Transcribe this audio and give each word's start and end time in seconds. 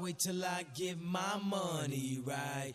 Wait 0.00 0.18
till 0.18 0.44
I 0.44 0.64
get 0.74 1.00
my 1.00 1.40
money 1.44 2.20
right. 2.24 2.74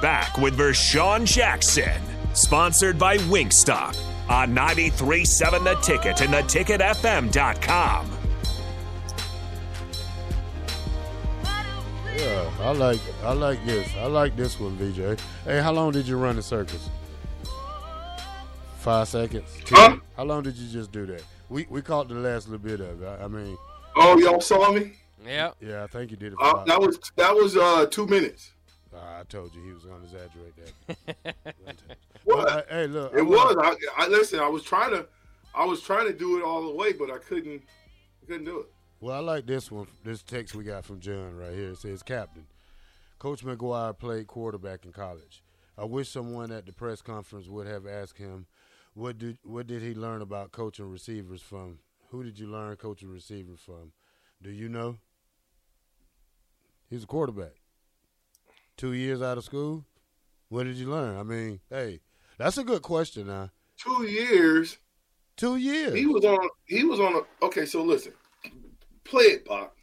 Back 0.00 0.36
with 0.38 0.56
Vershawn 0.56 1.24
Jackson, 1.24 2.00
sponsored 2.34 2.98
by 2.98 3.16
Wingstop 3.16 3.96
on 4.28 4.54
93.7 4.54 5.64
The 5.64 5.74
Ticket 5.76 6.20
and 6.20 6.32
theticketfm.com. 6.34 8.10
Yeah, 12.16 12.50
I 12.60 12.70
like 12.72 13.00
I 13.24 13.32
like 13.32 13.64
this. 13.66 13.88
I 13.96 14.06
like 14.06 14.36
this 14.36 14.60
one, 14.60 14.76
VJ. 14.76 15.20
Hey, 15.44 15.60
how 15.60 15.72
long 15.72 15.90
did 15.92 16.06
you 16.06 16.16
run 16.16 16.36
the 16.36 16.42
circus? 16.42 16.88
Five 18.78 19.08
seconds. 19.08 19.48
Two? 19.64 19.74
Huh? 19.74 19.96
How 20.16 20.24
long 20.24 20.42
did 20.42 20.56
you 20.56 20.70
just 20.70 20.92
do 20.92 21.06
that? 21.06 21.22
We 21.48 21.66
we 21.68 21.82
caught 21.82 22.08
the 22.08 22.14
last 22.14 22.48
little 22.48 22.64
bit 22.64 22.80
of 22.80 23.02
it. 23.02 23.06
I, 23.06 23.24
I 23.24 23.28
mean, 23.28 23.56
Oh, 23.96 24.18
y'all 24.18 24.40
saw 24.40 24.72
me? 24.72 24.92
Yeah. 25.24 25.52
yeah, 25.60 25.84
I 25.84 25.86
think 25.86 26.10
you 26.10 26.16
did 26.16 26.32
it. 26.32 26.38
For 26.38 26.44
Uh, 26.44 26.64
that 26.64 26.80
was 26.80 26.98
that 27.16 27.34
was 27.34 27.56
uh 27.56 27.86
two 27.90 28.06
minutes. 28.06 28.52
Ah, 28.96 29.20
I 29.20 29.22
told 29.24 29.54
you 29.54 29.62
he 29.64 29.72
was 29.72 29.84
going 29.84 30.00
to 30.00 30.04
exaggerate 30.06 30.54
that. 31.24 31.34
What? 32.24 32.46
Well, 32.46 32.62
hey, 32.70 32.86
look, 32.86 33.12
I 33.14 33.18
It 33.18 33.22
wanna- 33.22 33.56
was. 33.56 33.76
I, 33.98 34.04
I 34.04 34.08
listen. 34.08 34.40
I 34.40 34.48
was 34.48 34.62
trying 34.62 34.90
to, 34.92 35.06
I 35.54 35.64
was 35.66 35.82
trying 35.82 36.06
to 36.06 36.14
do 36.14 36.38
it 36.38 36.42
all 36.42 36.62
the 36.66 36.74
way, 36.74 36.92
but 36.92 37.10
I 37.10 37.18
couldn't. 37.18 37.62
I 38.22 38.26
couldn't 38.26 38.44
do 38.46 38.60
it. 38.60 38.66
Well, 39.00 39.14
I 39.14 39.18
like 39.20 39.44
this 39.46 39.70
one. 39.70 39.88
This 40.04 40.22
text 40.22 40.54
we 40.54 40.64
got 40.64 40.84
from 40.86 41.00
John 41.00 41.36
right 41.36 41.52
here. 41.52 41.70
It 41.72 41.78
says, 41.78 42.02
"Captain, 42.02 42.46
Coach 43.18 43.44
McGuire 43.44 43.98
played 43.98 44.26
quarterback 44.26 44.84
in 44.86 44.92
college. 44.92 45.42
I 45.76 45.84
wish 45.84 46.08
someone 46.08 46.50
at 46.52 46.64
the 46.64 46.72
press 46.72 47.02
conference 47.02 47.48
would 47.48 47.66
have 47.66 47.86
asked 47.86 48.16
him, 48.16 48.46
what 48.94 49.18
did 49.18 49.36
what 49.42 49.66
did 49.66 49.82
he 49.82 49.92
learn 49.92 50.22
about 50.22 50.52
coaching 50.52 50.88
receivers 50.90 51.42
from? 51.42 51.80
Who 52.10 52.22
did 52.22 52.38
you 52.38 52.46
learn 52.46 52.76
coaching 52.76 53.10
receivers 53.10 53.58
from? 53.60 53.92
Do 54.40 54.50
you 54.50 54.68
know? 54.68 54.96
He's 56.88 57.04
a 57.04 57.06
quarterback. 57.06 57.52
Two 58.76 58.92
years 58.92 59.22
out 59.22 59.38
of 59.38 59.44
school. 59.44 59.84
What 60.48 60.64
did 60.64 60.76
you 60.76 60.88
learn? 60.90 61.16
I 61.16 61.22
mean, 61.22 61.60
hey, 61.70 62.00
that's 62.38 62.58
a 62.58 62.64
good 62.64 62.82
question. 62.82 63.26
Now, 63.26 63.50
Two 63.76 64.04
years. 64.04 64.78
two 65.36 65.56
years. 65.56 65.94
He 65.94 66.06
was 66.06 66.24
on. 66.24 66.48
He 66.66 66.84
was 66.84 67.00
on 67.00 67.14
a. 67.16 67.44
Okay, 67.44 67.66
so 67.66 67.82
listen. 67.82 68.12
Play 69.04 69.24
it, 69.24 69.44
Pop. 69.44 69.76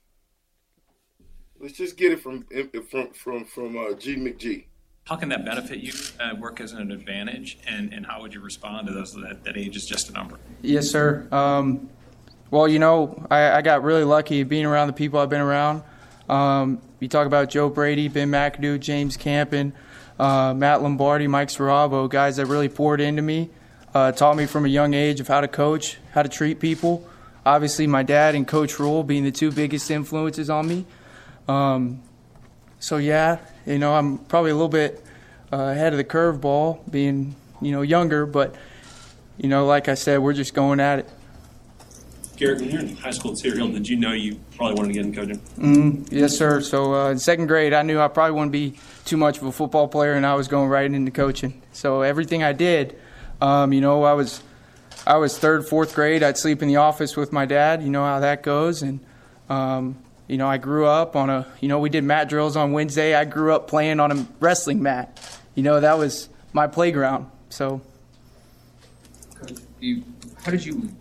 Let's 1.60 1.74
just 1.74 1.98
get 1.98 2.12
it 2.12 2.22
from 2.22 2.46
from 2.90 3.12
from 3.14 3.46
from 3.46 3.78
uh, 3.78 3.94
G 3.94 4.16
McG. 4.16 4.66
How 5.06 5.16
can 5.16 5.30
that 5.30 5.44
benefit 5.44 5.80
you, 5.80 5.94
uh, 6.20 6.36
work 6.36 6.62
as 6.62 6.74
an 6.74 6.92
advantage, 6.92 7.58
and, 7.68 7.92
and 7.92 8.06
how 8.06 8.22
would 8.22 8.34
you 8.34 8.40
respond 8.40 8.88
to 8.88 8.94
those 8.94 9.14
that, 9.16 9.44
that 9.44 9.58
age 9.58 9.76
is 9.76 9.86
just 9.86 10.10
a 10.10 10.14
number? 10.14 10.38
Yes, 10.62 10.90
sir. 10.90 11.28
Um, 11.32 11.90
well, 12.52 12.68
you 12.68 12.78
know, 12.78 13.26
I, 13.32 13.52
I 13.52 13.62
got 13.62 13.84
really 13.84 14.04
lucky 14.04 14.44
being 14.44 14.66
around 14.66 14.88
the 14.88 14.94
people 14.94 15.20
I've 15.20 15.30
been 15.30 15.42
around. 15.42 15.84
Um, 16.30 16.82
you 17.02 17.08
talk 17.08 17.28
about 17.28 17.50
Joe 17.50 17.70
Brady, 17.70 18.08
Ben 18.08 18.30
McAdoo, 18.30 18.80
James 18.80 19.18
Campen, 19.18 19.74
uh, 20.20 20.54
Matt 20.54 20.82
Lombardi, 20.82 21.28
Mike 21.28 21.50
Sarabo, 21.50 22.10
guys 22.10 22.38
that 22.38 22.46
really 22.46 22.70
poured 22.70 23.02
into 23.02 23.22
me, 23.22 23.50
uh, 23.94 24.12
taught 24.12 24.38
me 24.38 24.46
from 24.46 24.66
a 24.66 24.70
young 24.70 24.94
age 24.94 25.20
of 25.20 25.28
how 25.28 25.42
to 25.42 25.48
coach, 25.48 25.98
how 26.12 26.22
to 26.22 26.30
treat 26.30 26.60
people. 26.60 27.08
Obviously, 27.46 27.88
my 27.88 28.04
dad 28.04 28.36
and 28.36 28.48
Coach 28.48 28.80
Rhule 28.80 29.04
being 29.04 29.24
the 29.24 29.32
two 29.32 29.52
biggest 29.52 29.90
influences 29.90 30.50
on 30.50 30.68
me. 30.68 30.86
Um, 31.48 32.04
so 32.80 32.98
yeah, 32.98 33.40
you 33.66 33.80
know, 33.80 33.94
I'm 33.96 34.20
probably 34.20 34.52
a 34.52 34.56
little 34.56 34.70
bit 34.70 35.04
uh, 35.52 35.58
ahead 35.58 35.94
of 35.94 35.98
the 35.98 36.04
curveball, 36.04 36.90
being 36.90 37.36
you 37.62 37.72
know 37.72 37.82
younger, 37.82 38.26
but 38.26 38.56
you 39.38 39.50
know, 39.50 39.66
like 39.66 39.90
I 39.90 39.96
said, 39.96 40.20
we're 40.20 40.34
just 40.34 40.54
going 40.54 40.80
at 40.80 41.00
it. 41.00 41.10
Garrett, 42.42 42.60
when 42.60 42.72
you're 42.72 42.80
in 42.80 42.96
high 42.96 43.12
school 43.12 43.34
at 43.34 43.38
Cedar 43.38 43.56
Hill, 43.56 43.68
did 43.68 43.88
you 43.88 43.96
know 43.98 44.14
you 44.14 44.40
probably 44.58 44.74
wanted 44.74 44.88
to 44.88 44.94
get 44.96 45.06
in 45.06 45.14
coaching? 45.14 45.38
Mm, 45.60 46.12
yes, 46.12 46.36
sir. 46.36 46.60
So 46.62 46.96
uh, 46.96 47.12
in 47.12 47.20
second 47.20 47.46
grade, 47.46 47.72
I 47.72 47.84
knew 47.84 48.00
I 48.00 48.08
probably 48.08 48.32
wouldn't 48.32 48.52
be 48.52 48.80
too 49.06 49.16
much 49.16 49.38
of 49.38 49.44
a 49.44 49.52
football 49.52 49.88
player, 49.88 50.14
and 50.14 50.26
I 50.26 50.34
was 50.34 50.48
going 50.48 50.68
right 50.68 50.92
into 50.92 51.12
coaching. 51.12 51.62
So 51.72 52.02
everything 52.02 52.42
I 52.42 52.54
did, 52.54 52.98
um, 53.42 53.72
you 53.74 53.80
know, 53.80 54.02
I 54.02 54.14
was 54.14 54.42
I 55.06 55.18
was 55.18 55.38
third, 55.38 55.68
fourth 55.68 55.94
grade. 55.94 56.24
I'd 56.24 56.36
sleep 56.36 56.64
in 56.64 56.68
the 56.68 56.78
office 56.78 57.16
with 57.16 57.32
my 57.32 57.46
dad. 57.46 57.84
You 57.84 57.92
know 57.92 58.04
how 58.04 58.22
that 58.22 58.42
goes, 58.42 58.82
and 58.82 59.02
um, 59.48 60.00
you 60.28 60.38
know, 60.38 60.48
I 60.48 60.58
grew 60.58 60.88
up 60.88 61.16
on 61.16 61.30
a, 61.30 61.46
you 61.60 61.68
know, 61.68 61.78
we 61.78 61.92
did 61.92 62.04
mat 62.04 62.28
drills 62.28 62.58
on 62.58 62.72
Wednesday. 62.72 63.14
I 63.14 63.24
grew 63.24 63.54
up 63.54 63.68
playing 63.68 64.00
on 64.00 64.12
a 64.12 64.28
wrestling 64.40 64.82
mat. 64.82 65.40
You 65.54 65.62
know, 65.62 65.80
that 65.80 66.00
was 66.00 66.28
my 66.54 66.66
playground. 66.66 67.30
So 67.50 67.82
You, 69.80 70.04
how 70.44 70.50
did 70.50 70.66
you 70.66 70.92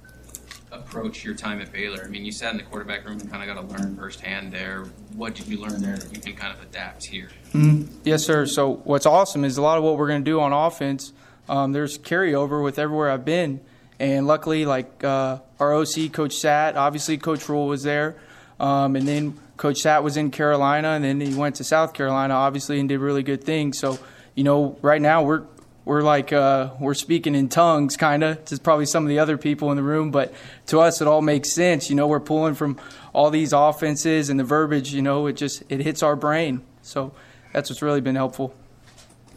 approach 0.72 1.24
your 1.24 1.34
time 1.34 1.60
at 1.60 1.72
Baylor? 1.72 2.02
I 2.04 2.08
mean, 2.08 2.24
you 2.24 2.32
sat 2.32 2.52
in 2.52 2.56
the 2.58 2.62
quarterback 2.62 3.04
room 3.06 3.20
and 3.20 3.30
kind 3.30 3.48
of 3.48 3.54
got 3.56 3.60
to 3.60 3.74
learn 3.82 3.96
firsthand 3.96 4.52
there. 4.52 4.84
What 5.14 5.34
did 5.34 5.48
you 5.48 5.58
learn 5.58 5.80
there 5.82 5.96
that 5.96 6.12
you 6.14 6.20
can 6.20 6.34
kind 6.34 6.56
of 6.56 6.62
adapt 6.62 7.04
here? 7.06 7.28
Mhm. 7.52 7.88
Yes, 8.04 8.24
sir. 8.24 8.46
So 8.46 8.80
what's 8.84 9.06
awesome 9.06 9.44
is 9.44 9.56
a 9.58 9.62
lot 9.62 9.78
of 9.78 9.84
what 9.84 9.96
we're 9.96 10.08
going 10.08 10.24
to 10.24 10.30
do 10.30 10.40
on 10.40 10.52
offense. 10.52 11.12
Um, 11.48 11.72
there's 11.72 11.98
carryover 11.98 12.62
with 12.62 12.78
everywhere 12.78 13.10
I've 13.10 13.24
been, 13.24 13.60
and 13.98 14.26
luckily, 14.26 14.64
like 14.64 15.02
uh, 15.02 15.38
our 15.58 15.74
OC, 15.74 16.08
Coach 16.12 16.34
Sat, 16.34 16.76
obviously 16.76 17.18
Coach 17.18 17.48
Rhule 17.48 17.66
was 17.66 17.82
there, 17.82 18.16
um, 18.60 18.94
and 18.94 19.06
then 19.08 19.34
Coach 19.56 19.78
Sat 19.78 20.04
was 20.04 20.16
in 20.16 20.30
Carolina, 20.30 20.90
and 20.90 21.04
then 21.04 21.20
he 21.20 21.34
went 21.34 21.56
to 21.56 21.64
South 21.64 21.92
Carolina, 21.92 22.34
obviously, 22.34 22.78
and 22.78 22.88
did 22.88 23.00
really 23.00 23.22
good 23.24 23.42
things. 23.42 23.78
So, 23.78 23.98
you 24.36 24.44
know, 24.44 24.78
right 24.80 25.02
now 25.02 25.22
we're 25.24 25.42
we're 25.84 26.02
like 26.02 26.32
uh, 26.32 26.70
we're 26.78 26.94
speaking 26.94 27.34
in 27.34 27.48
tongues, 27.48 27.96
kind 27.96 28.22
of, 28.22 28.44
to 28.46 28.58
probably 28.58 28.86
some 28.86 29.04
of 29.04 29.08
the 29.08 29.18
other 29.18 29.36
people 29.38 29.70
in 29.70 29.76
the 29.76 29.82
room, 29.82 30.10
but 30.10 30.32
to 30.66 30.78
us, 30.80 31.00
it 31.00 31.08
all 31.08 31.22
makes 31.22 31.50
sense. 31.52 31.88
You 31.90 31.96
know, 31.96 32.06
we're 32.06 32.20
pulling 32.20 32.54
from 32.54 32.78
all 33.12 33.30
these 33.30 33.52
offenses 33.52 34.28
and 34.30 34.38
the 34.38 34.44
verbiage. 34.44 34.92
You 34.92 35.02
know, 35.02 35.26
it 35.26 35.34
just 35.34 35.62
it 35.68 35.80
hits 35.80 36.02
our 36.02 36.16
brain. 36.16 36.62
So 36.82 37.12
that's 37.52 37.70
what's 37.70 37.82
really 37.82 38.00
been 38.00 38.14
helpful. 38.16 38.54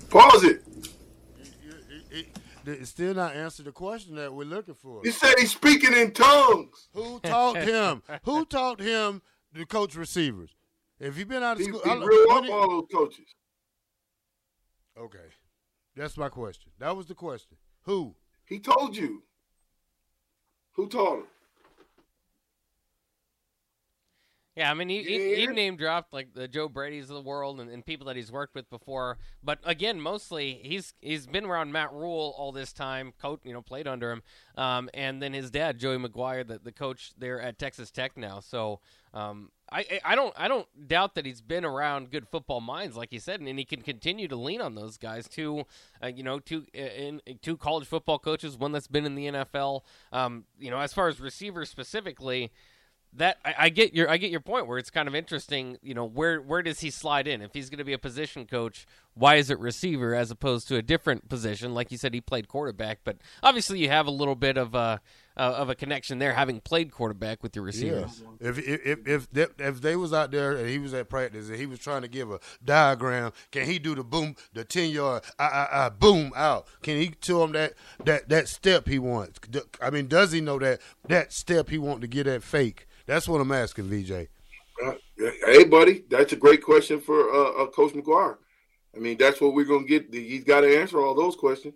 Pause 0.09 0.43
it. 0.43 0.59
It 2.65 2.85
still 2.87 3.13
not 3.13 3.35
answered 3.35 3.65
the 3.65 3.73
question 3.73 4.15
that 4.15 4.33
we're 4.33 4.45
looking 4.45 4.75
for. 4.75 5.01
He 5.03 5.11
said 5.11 5.33
he's 5.37 5.51
speaking 5.51 5.91
in 5.91 6.11
tongues. 6.11 6.87
Who 6.93 7.19
taught 7.19 7.57
him? 7.57 8.01
Who 8.23 8.45
taught 8.45 8.79
him 8.79 9.21
to 9.53 9.65
coach 9.65 9.95
receivers? 9.95 10.51
If 10.97 11.17
you've 11.17 11.27
been 11.27 11.43
out 11.43 11.53
of 11.53 11.59
He, 11.59 11.65
school, 11.65 11.81
he 11.83 11.89
how- 11.89 11.99
grew 11.99 12.27
when 12.29 12.37
up 12.37 12.43
did- 12.43 12.51
all 12.53 12.69
those 12.69 12.87
coaches. 12.89 13.25
Okay, 14.97 15.17
that's 15.95 16.17
my 16.17 16.29
question. 16.29 16.71
That 16.79 16.95
was 16.95 17.07
the 17.07 17.15
question. 17.15 17.57
Who? 17.83 18.15
He 18.45 18.59
told 18.59 18.95
you. 18.95 19.23
Who 20.75 20.87
told 20.87 21.19
him? 21.19 21.27
Yeah, 24.55 24.69
I 24.69 24.75
mean, 24.75 24.87
he, 24.87 25.01
he, 25.01 25.35
he 25.35 25.47
name 25.47 25.77
dropped 25.77 26.13
like 26.13 26.33
the 26.35 26.47
Joe 26.47 26.69
Brady's 26.69 27.09
of 27.09 27.15
the 27.15 27.21
world 27.21 27.59
and, 27.59 27.71
and 27.71 27.83
people 27.83 28.05
that 28.05 28.15
he's 28.15 28.31
worked 28.31 28.53
with 28.53 28.69
before. 28.69 29.17
But 29.43 29.57
again, 29.63 29.99
mostly 29.99 30.59
he's 30.63 30.93
he's 31.01 31.25
been 31.25 31.45
around 31.45 31.71
Matt 31.71 31.91
Rhule 31.91 32.35
all 32.37 32.51
this 32.51 32.71
time, 32.71 33.13
coach, 33.19 33.39
you 33.43 33.51
know, 33.51 33.63
played 33.63 33.87
under 33.87 34.11
him, 34.11 34.21
um, 34.55 34.91
and 34.93 35.23
then 35.23 35.33
his 35.33 35.49
dad 35.49 35.79
Joey 35.79 35.97
McGuire, 35.97 36.45
the, 36.45 36.59
the 36.59 36.71
coach 36.71 37.13
there 37.17 37.41
at 37.41 37.57
Texas 37.57 37.89
Tech 37.89 38.15
now. 38.15 38.41
So 38.41 38.79
um, 39.15 39.49
I 39.71 39.99
I 40.05 40.13
don't 40.13 40.35
I 40.37 40.47
don't 40.47 40.67
doubt 40.87 41.15
that 41.15 41.25
he's 41.25 41.41
been 41.41 41.65
around 41.65 42.11
good 42.11 42.27
football 42.27 42.61
minds, 42.61 42.95
like 42.95 43.09
he 43.09 43.17
said, 43.17 43.39
and, 43.39 43.57
he 43.57 43.65
can 43.65 43.81
continue 43.81 44.27
to 44.27 44.35
lean 44.35 44.61
on 44.61 44.75
those 44.75 44.97
guys. 44.97 45.27
Two, 45.27 45.63
uh, 46.03 46.07
you 46.07 46.21
know, 46.21 46.39
two 46.39 46.67
uh, 46.77 46.79
in 46.79 47.21
two 47.41 47.57
college 47.57 47.87
football 47.87 48.19
coaches, 48.19 48.55
one 48.55 48.71
that's 48.71 48.87
been 48.87 49.07
in 49.07 49.15
the 49.15 49.25
NFL. 49.25 49.81
Um, 50.11 50.45
you 50.59 50.69
know, 50.69 50.79
as 50.79 50.93
far 50.93 51.07
as 51.07 51.19
receivers 51.19 51.71
specifically 51.71 52.51
that 53.15 53.37
I, 53.45 53.55
I 53.57 53.69
get 53.69 53.93
your 53.93 54.09
I 54.09 54.17
get 54.17 54.31
your 54.31 54.39
point 54.39 54.67
where 54.67 54.77
it's 54.77 54.89
kind 54.89 55.07
of 55.07 55.15
interesting. 55.15 55.77
You 55.81 55.93
know, 55.93 56.05
where 56.05 56.41
where 56.41 56.61
does 56.61 56.79
he 56.79 56.89
slide 56.89 57.27
in? 57.27 57.41
If 57.41 57.53
he's 57.53 57.69
going 57.69 57.79
to 57.79 57.83
be 57.83 57.93
a 57.93 57.99
position 57.99 58.45
coach, 58.45 58.85
why 59.15 59.35
is 59.35 59.49
it 59.49 59.59
receiver 59.59 60.15
as 60.15 60.31
opposed 60.31 60.67
to 60.69 60.75
a 60.75 60.81
different 60.81 61.29
position? 61.29 61.73
Like 61.73 61.91
you 61.91 61.97
said, 61.97 62.13
he 62.13 62.21
played 62.21 62.47
quarterback, 62.47 62.99
but 63.03 63.17
obviously 63.41 63.79
you 63.79 63.89
have 63.89 64.07
a 64.07 64.11
little 64.11 64.35
bit 64.35 64.57
of 64.57 64.73
a 64.75 65.01
uh, 65.35 65.39
of 65.39 65.69
a 65.69 65.75
connection 65.75 66.19
there, 66.19 66.33
having 66.33 66.59
played 66.59 66.91
quarterback 66.91 67.41
with 67.41 67.55
your 67.55 67.65
receivers. 67.65 68.21
Yeah. 68.39 68.49
If 68.49 68.59
if 68.59 68.85
if 68.85 69.07
if 69.07 69.31
they, 69.31 69.47
if 69.59 69.81
they 69.81 69.95
was 69.95 70.13
out 70.13 70.31
there 70.31 70.55
and 70.55 70.69
he 70.69 70.77
was 70.77 70.93
at 70.93 71.09
practice 71.09 71.49
and 71.49 71.57
he 71.57 71.65
was 71.65 71.79
trying 71.79 72.03
to 72.03 72.07
give 72.07 72.31
a 72.31 72.39
diagram, 72.63 73.31
can 73.51 73.65
he 73.65 73.79
do 73.79 73.95
the 73.95 74.03
boom, 74.03 74.35
the 74.53 74.63
ten 74.63 74.91
yard, 74.91 75.23
uh, 75.39 75.43
uh, 75.43 75.67
uh, 75.71 75.89
boom 75.89 76.31
out? 76.35 76.67
Can 76.81 76.97
he 76.97 77.09
tell 77.09 77.43
him 77.43 77.53
that 77.53 77.73
that 78.03 78.29
that 78.29 78.47
step 78.47 78.87
he 78.87 78.99
wants? 78.99 79.39
I 79.81 79.89
mean, 79.89 80.07
does 80.07 80.31
he 80.31 80.41
know 80.41 80.59
that 80.59 80.81
that 81.07 81.33
step 81.33 81.69
he 81.69 81.77
want 81.77 82.01
to 82.01 82.07
get 82.07 82.25
that 82.25 82.43
fake? 82.43 82.87
That's 83.05 83.27
what 83.27 83.41
I'm 83.41 83.51
asking, 83.51 83.89
VJ. 83.89 84.29
Uh, 84.83 84.93
hey, 85.17 85.63
buddy, 85.65 86.03
that's 86.09 86.33
a 86.33 86.35
great 86.35 86.63
question 86.63 86.99
for 86.99 87.31
uh, 87.31 87.63
uh, 87.63 87.67
Coach 87.67 87.93
McGuire. 87.93 88.37
I 88.95 88.99
mean, 88.99 89.17
that's 89.17 89.41
what 89.41 89.53
we're 89.53 89.65
gonna 89.65 89.85
get. 89.85 90.13
He's 90.13 90.43
got 90.43 90.61
to 90.61 90.79
answer 90.79 90.99
all 90.99 91.15
those 91.15 91.35
questions. 91.35 91.73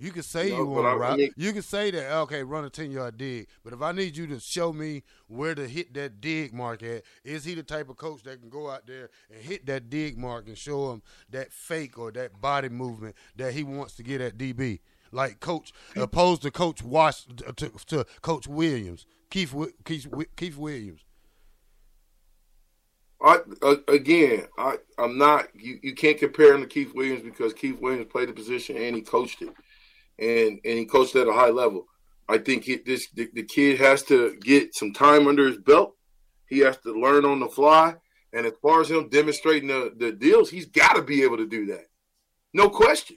You 0.00 0.12
can 0.12 0.22
say 0.22 0.48
you, 0.48 0.64
want 0.64 0.86
to 0.86 0.96
route. 0.96 1.12
I 1.12 1.16
mean, 1.16 1.32
you 1.36 1.52
can 1.52 1.62
say 1.62 1.90
that 1.90 2.12
okay, 2.18 2.44
run 2.44 2.64
a 2.64 2.70
ten 2.70 2.92
yard 2.92 3.18
dig. 3.18 3.48
But 3.64 3.72
if 3.72 3.82
I 3.82 3.90
need 3.90 4.16
you 4.16 4.28
to 4.28 4.38
show 4.38 4.72
me 4.72 5.02
where 5.26 5.56
to 5.56 5.66
hit 5.66 5.92
that 5.94 6.20
dig 6.20 6.54
mark 6.54 6.84
at, 6.84 7.02
is 7.24 7.44
he 7.44 7.54
the 7.54 7.64
type 7.64 7.88
of 7.88 7.96
coach 7.96 8.22
that 8.22 8.40
can 8.40 8.48
go 8.48 8.70
out 8.70 8.86
there 8.86 9.10
and 9.28 9.42
hit 9.42 9.66
that 9.66 9.90
dig 9.90 10.16
mark 10.16 10.46
and 10.46 10.56
show 10.56 10.92
him 10.92 11.02
that 11.30 11.52
fake 11.52 11.98
or 11.98 12.12
that 12.12 12.40
body 12.40 12.68
movement 12.68 13.16
that 13.36 13.54
he 13.54 13.64
wants 13.64 13.94
to 13.96 14.04
get 14.04 14.20
at 14.20 14.38
DB? 14.38 14.78
Like 15.10 15.40
coach, 15.40 15.72
opposed 15.96 16.42
to 16.42 16.50
Coach 16.50 16.82
Wash 16.82 17.24
to, 17.56 17.70
to 17.86 18.06
Coach 18.20 18.46
Williams, 18.46 19.04
Keith 19.30 19.54
Keith, 19.84 20.06
Keith 20.36 20.56
Williams. 20.56 21.00
I 23.20 23.38
uh, 23.62 23.76
again, 23.88 24.46
I 24.58 24.76
I'm 24.98 25.18
not. 25.18 25.48
You, 25.54 25.78
you 25.82 25.94
can't 25.94 26.18
compare 26.18 26.54
him 26.54 26.62
to 26.62 26.68
Keith 26.68 26.94
Williams 26.94 27.22
because 27.22 27.52
Keith 27.52 27.80
Williams 27.80 28.06
played 28.10 28.28
the 28.28 28.32
position 28.32 28.76
and 28.76 28.94
he 28.94 29.02
coached 29.02 29.42
it 29.42 29.50
and 30.18 30.60
and 30.64 30.78
he 30.78 30.84
coached 30.84 31.16
at 31.16 31.28
a 31.28 31.32
high 31.32 31.50
level. 31.50 31.86
I 32.28 32.38
think 32.38 32.64
he, 32.64 32.76
this 32.76 33.08
the, 33.10 33.28
the 33.32 33.42
kid 33.42 33.78
has 33.80 34.02
to 34.04 34.36
get 34.40 34.74
some 34.74 34.92
time 34.92 35.26
under 35.26 35.46
his 35.46 35.58
belt. 35.58 35.96
He 36.46 36.60
has 36.60 36.76
to 36.78 36.92
learn 36.92 37.24
on 37.24 37.40
the 37.40 37.48
fly. 37.48 37.96
And 38.32 38.46
as 38.46 38.52
far 38.60 38.82
as 38.82 38.90
him 38.90 39.08
demonstrating 39.08 39.68
the, 39.68 39.92
the 39.96 40.12
deals, 40.12 40.50
he's 40.50 40.66
got 40.66 40.96
to 40.96 41.02
be 41.02 41.22
able 41.22 41.38
to 41.38 41.46
do 41.46 41.66
that. 41.66 41.86
No 42.52 42.68
question. 42.68 43.16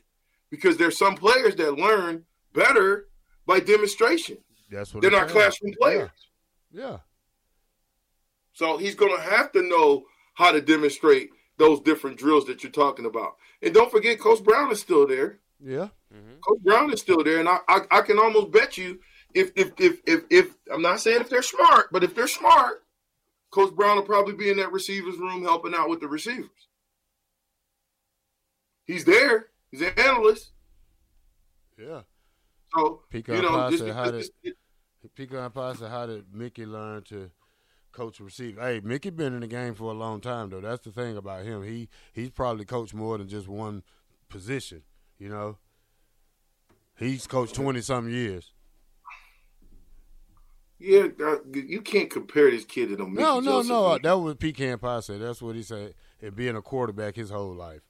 Because 0.49 0.77
there's 0.77 0.97
some 0.97 1.15
players 1.15 1.55
that 1.55 1.73
learn 1.73 2.23
better 2.53 3.07
by 3.45 3.59
demonstration. 3.59 4.37
That's 4.69 4.93
what 4.93 5.01
they're 5.01 5.11
not 5.11 5.27
classroom 5.27 5.73
players. 5.79 6.09
Yeah. 6.71 6.81
yeah. 6.81 6.97
So 8.53 8.77
he's 8.77 8.95
going 8.95 9.15
to 9.15 9.21
have 9.21 9.51
to 9.53 9.61
know 9.61 10.03
how 10.33 10.51
to 10.51 10.61
demonstrate 10.61 11.29
those 11.57 11.79
different 11.81 12.17
drills 12.17 12.45
that 12.45 12.63
you're 12.63 12.71
talking 12.71 13.05
about. 13.05 13.35
And 13.61 13.73
don't 13.73 13.91
forget, 13.91 14.19
Coach 14.19 14.43
Brown 14.43 14.71
is 14.71 14.79
still 14.79 15.07
there. 15.07 15.39
Yeah. 15.63 15.89
Mm-hmm. 16.13 16.39
Coach 16.41 16.63
Brown 16.63 16.91
is 16.93 16.99
still 16.99 17.23
there, 17.23 17.39
and 17.39 17.47
I, 17.47 17.59
I, 17.67 17.81
I 17.91 18.01
can 18.01 18.17
almost 18.17 18.51
bet 18.51 18.77
you 18.77 18.99
if, 19.33 19.51
if 19.55 19.71
if 19.79 19.99
if 20.05 20.23
if 20.29 20.55
I'm 20.73 20.81
not 20.81 20.99
saying 20.99 21.21
if 21.21 21.29
they're 21.29 21.41
smart, 21.41 21.87
but 21.91 22.03
if 22.03 22.15
they're 22.15 22.27
smart, 22.27 22.83
Coach 23.51 23.73
Brown 23.75 23.97
will 23.97 24.03
probably 24.03 24.33
be 24.33 24.49
in 24.49 24.57
that 24.57 24.71
receivers 24.71 25.17
room 25.17 25.43
helping 25.43 25.73
out 25.75 25.89
with 25.89 25.99
the 25.99 26.07
receivers. 26.07 26.49
He's 28.85 29.05
there. 29.05 29.47
He's 29.69 29.81
an 29.81 29.93
analyst. 29.97 30.51
Yeah. 31.77 32.01
So 32.75 33.03
Pico 33.09 33.35
you 33.35 33.41
know, 33.41 33.69
this, 33.69 33.81
how 33.93 34.11
did 34.11 34.29
Pico 35.15 35.43
and 35.43 35.53
Pasa, 35.53 35.89
how 35.89 36.05
did 36.05 36.25
Mickey 36.33 36.65
learn 36.65 37.03
to 37.03 37.29
coach 37.91 38.19
receiver? 38.19 38.61
Hey, 38.61 38.81
Mickey 38.83 39.09
been 39.09 39.33
in 39.33 39.41
the 39.41 39.47
game 39.47 39.73
for 39.73 39.91
a 39.91 39.95
long 39.95 40.21
time 40.21 40.49
though. 40.49 40.61
That's 40.61 40.83
the 40.83 40.91
thing 40.91 41.17
about 41.17 41.45
him. 41.45 41.63
He 41.63 41.89
he's 42.13 42.29
probably 42.29 42.65
coached 42.65 42.93
more 42.93 43.17
than 43.17 43.27
just 43.27 43.47
one 43.47 43.83
position. 44.29 44.83
You 45.17 45.29
know, 45.29 45.57
he's 46.97 47.27
coached 47.27 47.55
twenty 47.55 47.81
some 47.81 48.09
years. 48.09 48.53
Yeah, 50.79 51.07
uh, 51.23 51.35
you 51.53 51.81
can't 51.81 52.09
compare 52.09 52.49
this 52.49 52.65
kid 52.65 52.89
to 52.89 52.95
them. 52.95 53.13
No, 53.13 53.39
no, 53.39 53.61
no. 53.61 53.99
That 53.99 54.17
was 54.17 54.35
Pecan 54.35 54.79
Pie 54.79 55.01
said. 55.01 55.21
That's 55.21 55.39
what 55.39 55.55
he 55.55 55.61
said. 55.61 55.93
And 56.19 56.35
being 56.35 56.55
a 56.55 56.61
quarterback 56.61 57.15
his 57.15 57.29
whole 57.29 57.53
life. 57.53 57.81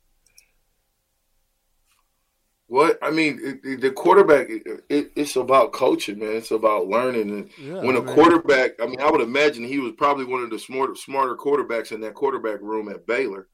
What 2.71 2.97
I 3.01 3.11
mean, 3.11 3.37
it, 3.43 3.81
the 3.81 3.91
quarterback, 3.91 4.47
it, 4.49 5.11
it's 5.13 5.35
about 5.35 5.73
coaching, 5.73 6.19
man. 6.19 6.37
It's 6.37 6.51
about 6.51 6.87
learning. 6.87 7.29
And 7.29 7.49
yeah, 7.61 7.81
when 7.81 7.97
a 7.97 8.01
quarterback, 8.01 8.81
I 8.81 8.85
mean, 8.85 9.01
I 9.01 9.11
would 9.11 9.19
imagine 9.19 9.65
he 9.65 9.79
was 9.79 9.91
probably 9.97 10.23
one 10.23 10.41
of 10.41 10.49
the 10.51 10.57
smarter, 10.57 10.95
smarter 10.95 11.35
quarterbacks 11.35 11.91
in 11.91 11.99
that 11.99 12.13
quarterback 12.13 12.61
room 12.61 12.87
at 12.87 13.05
Baylor. 13.05 13.49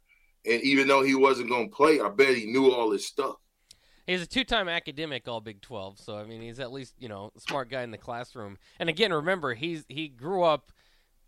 And 0.46 0.62
even 0.62 0.88
though 0.88 1.02
he 1.02 1.16
wasn't 1.16 1.50
going 1.50 1.72
to 1.72 1.75
play, 1.75 2.00
I 2.00 2.10
bet 2.10 2.38
he 2.38 2.46
knew 2.46 2.72
all 2.72 2.92
his 2.92 3.08
stuff. 3.08 3.38
He's 4.06 4.22
a 4.22 4.28
two-time 4.28 4.69
academic 4.69 5.28
All 5.28 5.42
Big 5.42 5.62
12, 5.62 5.98
so 5.98 6.16
I 6.16 6.24
mean 6.24 6.44
he's 6.44 6.60
at 6.60 6.72
least 6.72 6.94
you 7.00 7.10
know 7.10 7.31
a 7.36 7.40
smart 7.40 7.72
guy 7.72 7.81
in 7.81 7.90
the 7.90 7.98
classroom. 7.98 8.60
And 8.80 8.88
again, 8.88 9.12
remember 9.12 9.56
he's 9.56 9.84
he 9.90 10.10
grew 10.10 10.44
up 10.44 10.72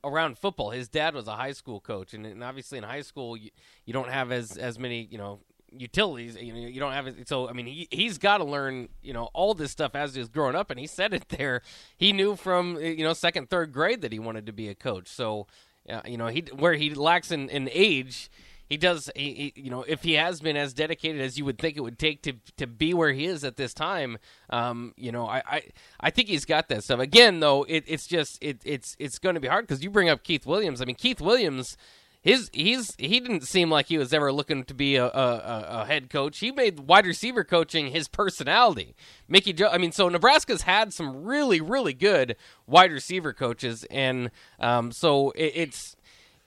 around 0.03 0.37
football. 0.37 0.69
His 0.69 0.89
dad 0.89 1.15
was 1.15 1.27
a 1.27 1.35
high 1.35 1.53
school 1.53 1.79
coach, 1.79 2.13
and, 2.13 2.23
and 2.27 2.43
obviously 2.43 2.77
in 2.77 2.83
high 2.83 3.01
school 3.01 3.35
you, 3.35 3.49
you 3.87 3.93
don't 3.93 4.11
have 4.11 4.31
as 4.31 4.57
as 4.57 4.77
many 4.77 5.07
you 5.09 5.17
know 5.17 5.39
utilities. 5.77 6.35
You 6.35 6.53
know, 6.53 6.59
you 6.59 6.79
don't 6.79 6.93
have 6.93 7.07
it. 7.07 7.27
So 7.27 7.49
I 7.49 7.53
mean, 7.53 7.65
he 7.65 7.87
he's 7.91 8.17
got 8.17 8.37
to 8.37 8.43
learn 8.43 8.89
you 9.01 9.13
know 9.13 9.29
all 9.33 9.53
this 9.53 9.71
stuff 9.71 9.95
as 9.95 10.15
he's 10.15 10.29
growing 10.29 10.55
up, 10.55 10.69
and 10.69 10.79
he 10.79 10.87
said 10.87 11.13
it 11.13 11.29
there. 11.29 11.61
He 11.97 12.13
knew 12.13 12.35
from 12.35 12.79
you 12.79 13.03
know 13.03 13.13
second, 13.13 13.49
third 13.49 13.71
grade 13.71 14.01
that 14.01 14.11
he 14.11 14.19
wanted 14.19 14.45
to 14.45 14.53
be 14.53 14.69
a 14.69 14.75
coach. 14.75 15.07
So 15.07 15.47
uh, 15.89 16.01
you 16.05 16.17
know 16.17 16.27
he 16.27 16.41
where 16.55 16.73
he 16.73 16.93
lacks 16.93 17.31
in, 17.31 17.49
in 17.49 17.69
age 17.71 18.29
he 18.69 18.77
does 18.77 19.09
he, 19.15 19.51
he, 19.55 19.61
you 19.63 19.69
know 19.69 19.83
if 19.87 20.03
he 20.03 20.13
has 20.13 20.39
been 20.39 20.55
as 20.55 20.73
dedicated 20.73 21.21
as 21.21 21.37
you 21.37 21.45
would 21.45 21.57
think 21.57 21.75
it 21.75 21.81
would 21.81 21.97
take 21.97 22.21
to 22.21 22.33
to 22.57 22.67
be 22.67 22.93
where 22.93 23.11
he 23.11 23.25
is 23.25 23.43
at 23.43 23.57
this 23.57 23.73
time 23.73 24.17
um, 24.51 24.93
you 24.95 25.11
know 25.11 25.27
I, 25.27 25.41
I 25.45 25.61
I 25.99 26.09
think 26.11 26.27
he's 26.27 26.45
got 26.45 26.69
that 26.69 26.83
stuff 26.83 26.99
again 26.99 27.39
though 27.39 27.63
it, 27.63 27.83
it's 27.87 28.05
just 28.05 28.37
it, 28.41 28.61
it's 28.63 28.95
it's 28.99 29.17
going 29.17 29.33
to 29.33 29.41
be 29.41 29.47
hard 29.47 29.65
because 29.65 29.83
you 29.83 29.89
bring 29.89 30.09
up 30.09 30.23
Keith 30.23 30.45
Williams 30.45 30.81
I 30.81 30.85
mean 30.85 30.95
Keith 30.95 31.19
Williams 31.19 31.75
his 32.21 32.49
he's 32.53 32.95
he 32.97 33.19
didn't 33.19 33.43
seem 33.43 33.69
like 33.69 33.87
he 33.87 33.97
was 33.97 34.13
ever 34.13 34.31
looking 34.31 34.63
to 34.65 34.73
be 34.73 34.97
a, 34.97 35.05
a, 35.05 35.65
a 35.69 35.85
head 35.85 36.09
coach. 36.09 36.39
He 36.39 36.51
made 36.51 36.81
wide 36.81 37.05
receiver 37.05 37.43
coaching 37.43 37.87
his 37.87 38.07
personality. 38.07 38.95
Mickey. 39.27 39.55
I 39.65 39.77
mean, 39.77 39.91
so 39.91 40.09
Nebraska's 40.09 40.63
had 40.63 40.93
some 40.93 41.23
really 41.23 41.61
really 41.61 41.93
good 41.93 42.35
wide 42.67 42.91
receiver 42.91 43.31
coaches, 43.31 43.85
and 43.89 44.31
um, 44.59 44.91
so 44.91 45.31
it, 45.31 45.53
it's 45.55 45.95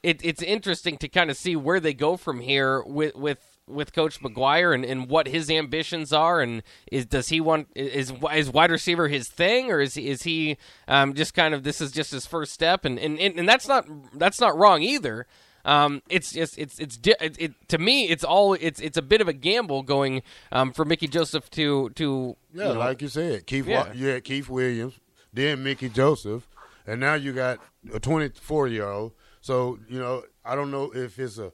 it, 0.02 0.20
it's 0.22 0.42
interesting 0.42 0.98
to 0.98 1.08
kind 1.08 1.30
of 1.30 1.36
see 1.36 1.56
where 1.56 1.80
they 1.80 1.94
go 1.94 2.16
from 2.16 2.40
here 2.40 2.82
with 2.82 3.14
with 3.14 3.38
with 3.66 3.92
Coach 3.92 4.20
McGuire 4.20 4.74
and, 4.74 4.84
and 4.84 5.08
what 5.08 5.28
his 5.28 5.50
ambitions 5.50 6.12
are, 6.12 6.40
and 6.40 6.62
is 6.90 7.06
does 7.06 7.28
he 7.28 7.40
want 7.40 7.68
is 7.74 8.12
is 8.34 8.50
wide 8.50 8.70
receiver 8.70 9.08
his 9.08 9.28
thing, 9.28 9.70
or 9.70 9.80
is 9.80 9.96
is 9.96 10.24
he 10.24 10.58
um, 10.88 11.14
just 11.14 11.34
kind 11.34 11.54
of 11.54 11.62
this 11.62 11.80
is 11.80 11.92
just 11.92 12.10
his 12.10 12.26
first 12.26 12.52
step, 12.52 12.84
and, 12.84 12.98
and 12.98 13.18
and 13.18 13.48
that's 13.48 13.68
not 13.68 13.86
that's 14.18 14.40
not 14.40 14.56
wrong 14.56 14.82
either. 14.82 15.26
Um, 15.64 16.02
it's 16.08 16.32
just 16.32 16.58
it's 16.58 16.78
it's 16.78 16.98
it, 17.04 17.36
it, 17.38 17.68
to 17.68 17.78
me 17.78 18.08
it's 18.08 18.24
all 18.24 18.54
it's 18.54 18.80
it's 18.80 18.96
a 18.96 19.02
bit 19.02 19.20
of 19.20 19.28
a 19.28 19.32
gamble 19.32 19.82
going 19.82 20.22
um, 20.50 20.72
for 20.72 20.84
Mickey 20.84 21.06
Joseph 21.06 21.48
to 21.50 21.90
to 21.90 22.36
yeah 22.52 22.68
you 22.68 22.74
know, 22.74 22.80
like 22.80 23.00
you 23.00 23.08
said 23.08 23.46
Keith 23.46 23.66
yeah. 23.66 23.92
you 23.92 24.08
had 24.08 24.24
Keith 24.24 24.48
Williams 24.48 24.94
then 25.32 25.62
Mickey 25.62 25.88
Joseph 25.88 26.48
and 26.86 27.00
now 27.00 27.14
you 27.14 27.32
got 27.32 27.60
a 27.94 28.00
24 28.00 28.68
year 28.68 28.88
old 28.88 29.12
so 29.42 29.78
you 29.88 29.98
know, 29.98 30.22
I 30.44 30.54
don't 30.54 30.70
know 30.70 30.90
if 30.94 31.18
it's 31.18 31.36
a. 31.36 31.52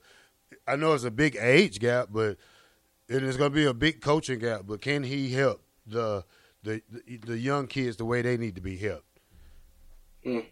I 0.66 0.76
know 0.76 0.92
it's 0.92 1.04
a 1.04 1.10
big 1.10 1.36
age 1.40 1.80
gap, 1.80 2.08
but 2.10 2.36
it 3.08 3.22
is 3.22 3.38
going 3.38 3.50
to 3.50 3.54
be 3.54 3.64
a 3.64 3.74
big 3.74 4.02
coaching 4.02 4.38
gap. 4.38 4.62
But 4.66 4.82
can 4.82 5.02
he 5.02 5.32
help 5.32 5.62
the 5.86 6.24
the 6.62 6.82
the 7.26 7.38
young 7.38 7.66
kids 7.66 7.96
the 7.96 8.04
way 8.04 8.22
they 8.22 8.36
need 8.36 8.54
to 8.54 8.60
be 8.60 8.76
helped? 8.76 9.20
Mm. 10.24 10.44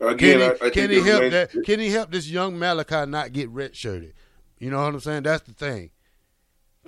Again, 0.00 0.16
can 0.16 0.38
he, 0.38 0.44
I, 0.44 0.66
I 0.66 0.70
can 0.70 0.90
he 0.90 1.00
help 1.00 1.30
that? 1.32 1.50
Can 1.64 1.80
he 1.80 1.90
help 1.90 2.10
this 2.12 2.30
young 2.30 2.58
Malachi 2.58 3.06
not 3.06 3.32
get 3.32 3.52
redshirted? 3.52 4.12
You 4.58 4.70
know 4.70 4.78
what 4.82 4.94
I'm 4.94 5.00
saying? 5.00 5.24
That's 5.24 5.42
the 5.42 5.52
thing. 5.52 5.90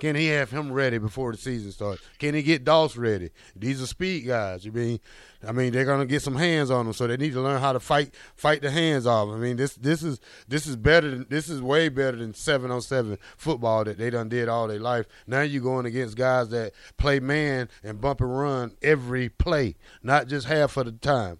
Can 0.01 0.15
he 0.15 0.27
have 0.29 0.49
him 0.49 0.71
ready 0.71 0.97
before 0.97 1.31
the 1.31 1.37
season 1.37 1.71
starts? 1.71 2.01
Can 2.17 2.33
he 2.33 2.41
get 2.41 2.63
Doss 2.63 2.97
ready? 2.97 3.29
These 3.55 3.83
are 3.83 3.85
speed 3.85 4.25
guys. 4.25 4.65
You 4.65 4.71
mean, 4.71 4.99
I 5.47 5.51
mean, 5.51 5.71
they're 5.71 5.85
gonna 5.85 6.07
get 6.07 6.23
some 6.23 6.37
hands 6.37 6.71
on 6.71 6.85
them, 6.85 6.93
so 6.93 7.05
they 7.05 7.17
need 7.17 7.33
to 7.33 7.41
learn 7.41 7.61
how 7.61 7.71
to 7.71 7.79
fight 7.79 8.15
fight 8.35 8.63
the 8.63 8.71
hands 8.71 9.05
off. 9.05 9.29
I 9.29 9.35
mean, 9.35 9.57
this 9.57 9.75
this 9.75 10.01
is 10.01 10.19
this 10.47 10.65
is 10.65 10.75
better 10.75 11.11
than 11.11 11.27
this 11.29 11.49
is 11.49 11.61
way 11.61 11.87
better 11.89 12.17
than 12.17 12.33
seven 12.33 12.71
on 12.71 12.81
seven 12.81 13.19
football 13.37 13.83
that 13.83 13.99
they 13.99 14.09
done 14.09 14.27
did 14.27 14.49
all 14.49 14.67
their 14.67 14.79
life. 14.79 15.05
Now 15.27 15.41
you're 15.41 15.61
going 15.61 15.85
against 15.85 16.17
guys 16.17 16.49
that 16.49 16.71
play 16.97 17.19
man 17.19 17.69
and 17.83 18.01
bump 18.01 18.21
and 18.21 18.35
run 18.35 18.75
every 18.81 19.29
play, 19.29 19.75
not 20.01 20.27
just 20.27 20.47
half 20.47 20.77
of 20.77 20.85
the 20.85 20.93
time. 20.93 21.37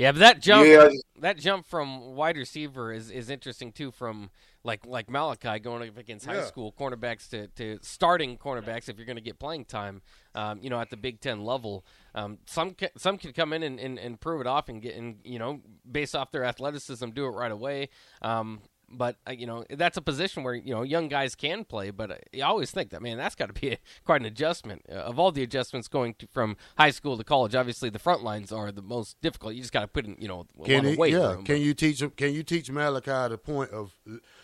Yeah, 0.00 0.12
but 0.12 0.20
that 0.20 0.40
jump 0.40 0.66
yeah. 0.66 0.88
that 1.20 1.36
jump 1.36 1.66
from 1.66 2.14
wide 2.14 2.38
receiver 2.38 2.90
is 2.90 3.10
is 3.10 3.28
interesting 3.28 3.70
too. 3.70 3.90
From 3.90 4.30
like 4.64 4.86
like 4.86 5.10
Malachi 5.10 5.58
going 5.58 5.86
up 5.86 5.98
against 5.98 6.24
high 6.24 6.42
school 6.44 6.72
cornerbacks 6.72 7.28
to, 7.28 7.48
to 7.48 7.78
starting 7.82 8.38
cornerbacks 8.38 8.88
if 8.88 8.96
you're 8.96 9.04
going 9.04 9.16
to 9.16 9.22
get 9.22 9.38
playing 9.38 9.66
time, 9.66 10.00
um, 10.34 10.58
you 10.62 10.70
know, 10.70 10.80
at 10.80 10.88
the 10.88 10.96
Big 10.96 11.20
Ten 11.20 11.44
level. 11.44 11.84
Um, 12.14 12.38
some 12.46 12.72
can, 12.72 12.88
some 12.96 13.18
can 13.18 13.34
come 13.34 13.52
in 13.52 13.62
and, 13.62 13.78
and, 13.78 13.98
and 13.98 14.18
prove 14.18 14.40
it 14.40 14.46
off 14.46 14.70
and 14.70 14.80
get 14.80 14.96
and 14.96 15.16
you 15.22 15.38
know 15.38 15.60
based 15.90 16.16
off 16.16 16.30
their 16.30 16.44
athleticism 16.44 17.10
do 17.10 17.26
it 17.26 17.30
right 17.30 17.52
away. 17.52 17.90
Um, 18.22 18.60
but 18.90 19.16
uh, 19.26 19.32
you 19.32 19.46
know 19.46 19.64
that's 19.70 19.96
a 19.96 20.02
position 20.02 20.42
where 20.42 20.54
you 20.54 20.74
know 20.74 20.82
young 20.82 21.08
guys 21.08 21.34
can 21.34 21.64
play. 21.64 21.90
But 21.90 22.10
uh, 22.10 22.14
you 22.32 22.44
always 22.44 22.70
think 22.70 22.90
that 22.90 23.02
man, 23.02 23.16
that's 23.16 23.34
got 23.34 23.54
to 23.54 23.60
be 23.60 23.68
a, 23.72 23.78
quite 24.04 24.20
an 24.20 24.26
adjustment. 24.26 24.82
Uh, 24.90 24.94
of 24.94 25.18
all 25.18 25.32
the 25.32 25.42
adjustments 25.42 25.88
going 25.88 26.14
to, 26.14 26.26
from 26.26 26.56
high 26.76 26.90
school 26.90 27.16
to 27.16 27.24
college, 27.24 27.54
obviously 27.54 27.90
the 27.90 27.98
front 27.98 28.22
lines 28.22 28.52
are 28.52 28.72
the 28.72 28.82
most 28.82 29.20
difficult. 29.20 29.54
You 29.54 29.60
just 29.60 29.72
got 29.72 29.80
to 29.82 29.88
put 29.88 30.06
in 30.06 30.16
you 30.18 30.28
know 30.28 30.46
a 30.60 30.64
Can 30.64 30.74
lot 30.76 30.84
he, 30.84 30.92
of 30.92 30.98
weight. 30.98 31.12
yeah? 31.12 31.32
room, 31.32 31.44
Can 31.44 31.60
you 31.60 31.74
teach 31.74 32.02
him? 32.02 32.10
Can 32.10 32.34
you 32.34 32.42
teach 32.42 32.70
Malachi 32.70 33.30
the 33.30 33.38
point 33.38 33.70
of? 33.70 33.94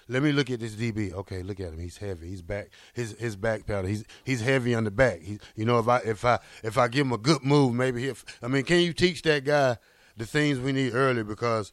Let 0.09 0.23
me 0.23 0.31
look 0.33 0.51
at 0.51 0.61
this 0.61 0.75
DB. 0.75 1.13
Okay, 1.13 1.43
look 1.43 1.59
at 1.59 1.73
him. 1.73 1.79
He's 1.79 1.99
heavy. 1.99 2.29
He's 2.29 2.43
back. 2.43 2.71
His 2.95 3.17
his 3.19 3.37
back 3.37 3.67
pedal. 3.67 3.87
He's 3.87 4.05
he's 4.25 4.41
heavy 4.41 4.75
on 4.75 4.85
the 4.85 4.91
back. 4.91 5.21
He, 5.23 5.39
you 5.57 5.65
know, 5.65 5.79
if 5.79 5.89
I 5.89 5.99
if 5.99 6.25
I 6.25 6.39
if 6.63 6.79
I 6.79 6.89
give 6.89 7.07
him 7.07 7.13
a 7.13 7.19
good 7.19 7.43
move, 7.43 7.75
maybe 7.75 8.03
he. 8.03 8.13
I 8.43 8.49
mean, 8.49 8.65
can 8.65 8.81
you 8.81 8.93
teach 8.93 9.23
that 9.23 9.45
guy 9.45 9.79
the 10.17 10.25
things 10.27 10.59
we 10.59 10.73
need 10.73 10.95
early 10.95 11.23
because 11.23 11.73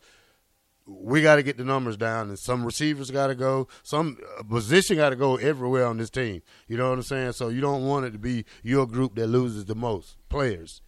we 0.86 1.22
got 1.22 1.36
to 1.36 1.44
get 1.44 1.58
the 1.58 1.64
numbers 1.64 1.98
down, 1.98 2.30
and 2.30 2.38
some 2.38 2.66
receivers 2.66 3.10
got 3.10 3.28
to 3.28 3.36
go, 3.36 3.68
some 3.84 4.18
uh, 4.40 4.44
position 4.44 4.98
got 4.98 5.12
to 5.12 5.16
go 5.16 5.38
everywhere 5.38 5.86
on 5.86 5.98
this 5.98 6.10
team. 6.10 6.42
You 6.68 6.78
know 6.78 6.90
what 6.90 6.98
I'm 6.98 7.04
saying? 7.04 7.34
So 7.34 7.50
you 7.50 7.62
don't 7.62 7.86
want 7.86 8.06
it 8.06 8.12
to 8.12 8.20
be 8.20 8.46
your 8.64 8.86
group 8.86 9.16
that 9.16 9.28
loses 9.28 9.66
the 9.66 9.76
most 9.76 10.18
players. 10.30 10.82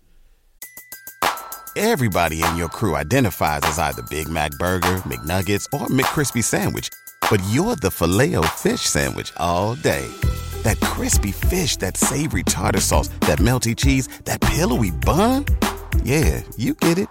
Everybody 1.77 2.41
in 2.41 2.55
your 2.55 2.69
crew 2.69 2.95
identifies 2.95 3.61
as 3.63 3.79
either 3.79 4.01
Big 4.03 4.29
Mac 4.29 4.51
Burger, 4.51 4.97
McNuggets, 5.03 5.65
or 5.73 5.87
McCrispy 5.87 6.41
Sandwich. 6.43 6.89
But 7.29 7.41
you're 7.49 7.75
the 7.75 7.91
filet 7.91 8.35
fish 8.55 8.81
Sandwich 8.81 9.33
all 9.37 9.75
day. 9.75 10.07
That 10.63 10.79
crispy 10.79 11.31
fish, 11.31 11.75
that 11.77 11.97
savory 11.97 12.43
tartar 12.43 12.79
sauce, 12.79 13.09
that 13.21 13.39
melty 13.39 13.75
cheese, 13.75 14.07
that 14.23 14.39
pillowy 14.39 14.91
bun. 14.91 15.45
Yeah, 16.03 16.41
you 16.55 16.75
get 16.75 16.97
it. 16.97 17.09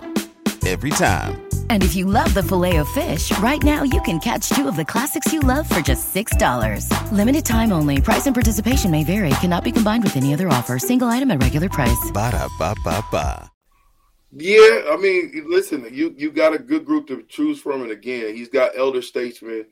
Every 0.66 0.90
time. 0.90 1.43
And 1.68 1.84
if 1.84 1.94
you 1.94 2.06
love 2.06 2.32
the 2.32 2.42
filet 2.42 2.78
of 2.78 2.88
fish, 2.88 3.36
right 3.40 3.62
now 3.62 3.82
you 3.82 4.00
can 4.02 4.18
catch 4.18 4.48
two 4.48 4.66
of 4.66 4.76
the 4.76 4.84
classics 4.84 5.30
you 5.30 5.40
love 5.40 5.68
for 5.68 5.80
just 5.80 6.14
$6. 6.14 6.88
Limited 7.12 7.44
time 7.44 7.72
only. 7.72 8.00
Price 8.00 8.24
and 8.26 8.34
participation 8.34 8.90
may 8.90 9.04
vary. 9.04 9.30
Cannot 9.40 9.64
be 9.64 9.72
combined 9.72 10.02
with 10.02 10.16
any 10.16 10.32
other 10.32 10.48
offer. 10.48 10.78
Single 10.78 11.08
item 11.08 11.30
at 11.30 11.42
regular 11.42 11.68
price. 11.68 12.10
Ba 12.14 12.30
da 12.30 12.48
ba 12.58 12.74
ba 12.82 13.04
ba. 13.12 13.50
Yeah, 14.36 14.86
I 14.90 14.96
mean, 15.00 15.44
listen, 15.46 15.86
you 15.92 16.12
you 16.18 16.32
got 16.32 16.54
a 16.54 16.58
good 16.58 16.84
group 16.84 17.06
to 17.06 17.22
choose 17.28 17.60
from, 17.60 17.82
and 17.82 17.92
again, 17.92 18.34
he's 18.34 18.48
got 18.48 18.76
elder 18.76 19.00
statesmen 19.00 19.66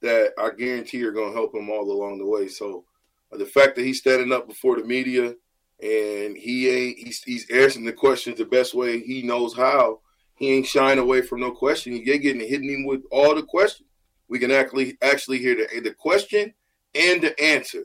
that 0.00 0.32
I 0.38 0.50
guarantee 0.50 1.04
are 1.04 1.12
going 1.12 1.30
to 1.30 1.36
help 1.36 1.54
him 1.54 1.70
all 1.70 1.90
along 1.90 2.18
the 2.18 2.26
way. 2.26 2.48
So 2.48 2.84
uh, 3.32 3.36
the 3.36 3.46
fact 3.46 3.76
that 3.76 3.84
he's 3.84 3.98
standing 3.98 4.32
up 4.32 4.48
before 4.48 4.76
the 4.76 4.84
media 4.84 5.34
and 5.80 6.36
he 6.36 6.68
ain't 6.68 6.98
he's, 6.98 7.22
he's 7.22 7.50
answering 7.50 7.84
the 7.84 7.92
questions 7.92 8.38
the 8.38 8.44
best 8.44 8.74
way 8.74 9.00
he 9.00 9.22
knows 9.22 9.54
how. 9.54 10.00
He 10.38 10.52
ain't 10.52 10.66
shying 10.66 10.98
away 10.98 11.22
from 11.22 11.40
no 11.40 11.50
question. 11.50 11.92
He 11.92 12.00
getting 12.00 12.40
hitting 12.40 12.70
him 12.70 12.86
with 12.86 13.02
all 13.10 13.34
the 13.34 13.42
questions. 13.42 13.88
We 14.28 14.38
can 14.38 14.52
actually 14.52 14.96
actually 15.02 15.38
hear 15.38 15.56
the 15.56 15.80
the 15.80 15.92
question 15.92 16.54
and 16.94 17.20
the 17.20 17.38
answer. 17.42 17.84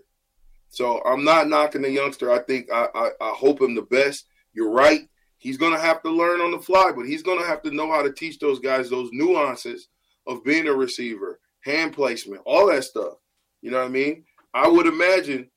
So 0.70 1.02
I'm 1.06 1.24
not 1.24 1.50
knocking 1.50 1.82
the 1.82 1.92
youngster. 1.92 2.32
I 2.32 2.40
think 2.40 2.72
I, 2.72 2.88
I, 2.94 3.10
I 3.22 3.30
hope 3.30 3.62
him 3.62 3.76
the 3.76 3.84
best. 3.84 4.26
You're 4.54 4.72
right. 4.72 5.02
He's 5.38 5.58
gonna 5.58 5.80
have 5.80 6.02
to 6.04 6.10
learn 6.10 6.42
on 6.42 6.52
the 6.52 6.60
fly, 6.60 6.92
but 6.96 7.06
he's 7.06 7.24
gonna 7.24 7.46
have 7.46 7.62
to 7.64 7.72
know 7.72 7.92
how 7.92 8.04
to 8.04 8.14
teach 8.14 8.40
those 8.40 8.60
guys 8.60 8.90
those 8.90 9.10
nuances 9.12 9.90
of 10.28 10.44
being 10.44 10.68
a 10.68 10.74
receiver, 10.74 11.40
hand 11.62 11.94
placement, 11.94 12.42
all 12.46 12.68
that 12.68 12.84
stuff. 12.84 13.14
You 13.62 13.72
know 13.72 13.80
what 13.80 13.88
I 13.88 13.90
mean? 13.90 14.26
I 14.54 14.68
would 14.68 14.86
imagine. 14.86 15.50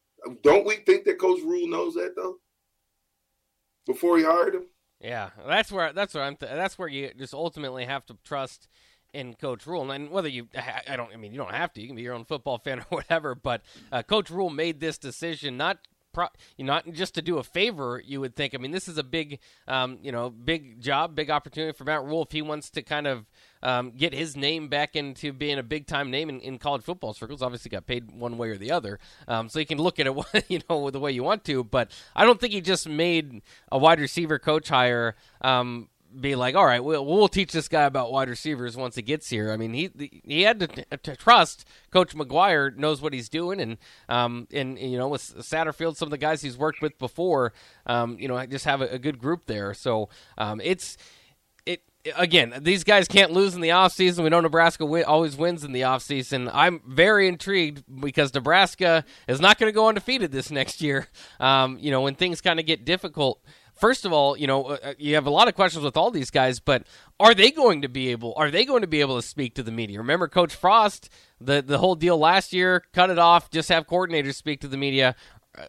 Don't 0.42 0.66
we 0.66 0.76
think 0.76 1.04
that 1.04 1.18
Coach 1.18 1.42
Rhule 1.42 1.68
knows 1.68 1.94
that 1.94 2.14
though? 2.16 2.36
Before 3.86 4.16
he 4.16 4.24
hired 4.24 4.54
him. 4.54 4.66
Yeah, 5.06 5.30
that's 5.46 5.70
where 5.70 5.92
that's 5.92 6.14
where 6.14 6.24
I'm. 6.24 6.34
Th- 6.34 6.50
that's 6.50 6.76
where 6.76 6.88
you 6.88 7.12
just 7.16 7.32
ultimately 7.32 7.84
have 7.84 8.04
to 8.06 8.16
trust 8.24 8.66
in 9.14 9.34
Coach 9.34 9.64
Rhule, 9.64 9.88
and 9.92 10.10
whether 10.10 10.28
you, 10.28 10.48
I 10.88 10.96
don't, 10.96 11.12
I 11.12 11.16
mean, 11.16 11.30
you 11.30 11.38
don't 11.38 11.54
have 11.54 11.72
to. 11.74 11.80
You 11.80 11.86
can 11.86 11.94
be 11.94 12.02
your 12.02 12.12
own 12.14 12.24
football 12.24 12.58
fan 12.64 12.80
or 12.80 12.86
whatever. 12.88 13.36
But 13.36 13.62
uh, 13.92 14.02
Coach 14.02 14.30
Rhule 14.30 14.50
made 14.50 14.80
this 14.80 14.98
decision 14.98 15.56
not 15.56 15.78
pro- 16.16 16.28
not 16.58 16.90
just 16.92 17.14
to 17.14 17.22
do 17.22 17.36
a 17.36 17.42
favor. 17.42 18.02
You 18.04 18.20
would 18.22 18.34
think. 18.34 18.54
I 18.54 18.58
mean, 18.58 18.70
this 18.70 18.88
is 18.88 18.96
a 18.96 19.04
big, 19.04 19.38
um, 19.68 19.98
you 20.02 20.10
know, 20.10 20.30
big 20.30 20.80
job, 20.80 21.14
big 21.14 21.30
opportunity 21.30 21.76
for 21.76 21.84
Matt 21.84 22.04
Rhule 22.04 22.22
if 22.22 22.32
he 22.32 22.40
wants 22.40 22.70
to 22.70 22.82
kind 22.82 23.06
of 23.06 23.26
um, 23.62 23.90
get 23.90 24.14
his 24.14 24.34
name 24.34 24.68
back 24.68 24.96
into 24.96 25.34
being 25.34 25.58
a 25.58 25.62
big 25.62 25.86
time 25.86 26.10
name 26.10 26.30
in, 26.30 26.40
in, 26.40 26.58
college 26.58 26.82
football 26.82 27.12
circles. 27.12 27.42
Obviously, 27.42 27.68
got 27.68 27.86
paid 27.86 28.10
one 28.10 28.38
way 28.38 28.48
or 28.48 28.56
the 28.56 28.72
other, 28.72 28.98
um, 29.28 29.50
so 29.50 29.58
you 29.58 29.66
can 29.66 29.78
look 29.78 30.00
at 30.00 30.06
it, 30.06 30.44
you 30.48 30.60
know, 30.70 30.90
the 30.90 30.98
way 30.98 31.12
you 31.12 31.22
want 31.22 31.44
to. 31.44 31.62
But 31.62 31.90
I 32.14 32.24
don't 32.24 32.40
think 32.40 32.54
he 32.54 32.62
just 32.62 32.88
made 32.88 33.42
a 33.70 33.76
wide 33.76 34.00
receiver 34.00 34.38
coach 34.38 34.70
hire. 34.70 35.16
Um, 35.42 35.88
be 36.20 36.34
like, 36.34 36.54
all 36.54 36.64
right, 36.64 36.82
we'll 36.82 37.04
we'll 37.04 37.28
teach 37.28 37.52
this 37.52 37.68
guy 37.68 37.82
about 37.82 38.12
wide 38.12 38.28
receivers 38.28 38.76
once 38.76 38.96
he 38.96 39.02
gets 39.02 39.28
here. 39.28 39.52
I 39.52 39.56
mean, 39.56 39.72
he 39.72 40.22
he 40.24 40.42
had 40.42 40.60
to, 40.60 40.96
to 40.96 41.16
trust 41.16 41.66
Coach 41.90 42.14
McGuire 42.14 42.74
knows 42.76 43.00
what 43.02 43.12
he's 43.12 43.28
doing, 43.28 43.60
and 43.60 43.78
um 44.08 44.48
and, 44.52 44.78
you 44.78 44.98
know 44.98 45.08
with 45.08 45.22
Satterfield, 45.22 45.96
some 45.96 46.06
of 46.06 46.10
the 46.10 46.18
guys 46.18 46.42
he's 46.42 46.56
worked 46.56 46.80
with 46.82 46.98
before, 46.98 47.52
um 47.86 48.18
you 48.18 48.28
know 48.28 48.44
just 48.46 48.64
have 48.64 48.80
a, 48.80 48.86
a 48.86 48.98
good 48.98 49.18
group 49.18 49.46
there. 49.46 49.74
So 49.74 50.08
um 50.38 50.60
it's 50.62 50.96
it 51.64 51.82
again 52.16 52.54
these 52.60 52.84
guys 52.84 53.08
can't 53.08 53.32
lose 53.32 53.54
in 53.54 53.60
the 53.60 53.70
offseason. 53.70 54.22
We 54.24 54.30
know 54.30 54.40
Nebraska 54.40 54.84
always 55.06 55.36
wins 55.36 55.64
in 55.64 55.72
the 55.72 55.82
offseason. 55.82 56.50
I'm 56.52 56.80
very 56.86 57.28
intrigued 57.28 57.84
because 58.00 58.32
Nebraska 58.32 59.04
is 59.28 59.40
not 59.40 59.58
going 59.58 59.70
to 59.70 59.74
go 59.74 59.88
undefeated 59.88 60.32
this 60.32 60.50
next 60.50 60.80
year. 60.80 61.08
Um 61.40 61.78
you 61.80 61.90
know 61.90 62.00
when 62.00 62.14
things 62.14 62.40
kind 62.40 62.58
of 62.60 62.66
get 62.66 62.84
difficult 62.84 63.40
first 63.76 64.04
of 64.04 64.12
all, 64.12 64.36
you 64.36 64.46
know, 64.46 64.64
uh, 64.64 64.94
you 64.98 65.14
have 65.14 65.26
a 65.26 65.30
lot 65.30 65.48
of 65.48 65.54
questions 65.54 65.84
with 65.84 65.96
all 65.96 66.10
these 66.10 66.30
guys, 66.30 66.60
but 66.60 66.84
are 67.20 67.34
they 67.34 67.50
going 67.50 67.82
to 67.82 67.88
be 67.88 68.08
able? 68.08 68.34
Are 68.36 68.50
they 68.50 68.64
going 68.64 68.80
to 68.80 68.86
be 68.86 69.00
able 69.00 69.16
to 69.16 69.26
speak 69.26 69.54
to 69.54 69.62
the 69.62 69.70
media? 69.70 69.98
Remember, 69.98 70.28
Coach 70.28 70.54
Frost, 70.54 71.08
the 71.40 71.62
the 71.62 71.78
whole 71.78 71.94
deal 71.94 72.18
last 72.18 72.52
year, 72.52 72.82
cut 72.92 73.10
it 73.10 73.18
off, 73.18 73.50
just 73.50 73.68
have 73.68 73.86
coordinators 73.86 74.34
speak 74.34 74.60
to 74.62 74.68
the 74.68 74.76
media. 74.76 75.14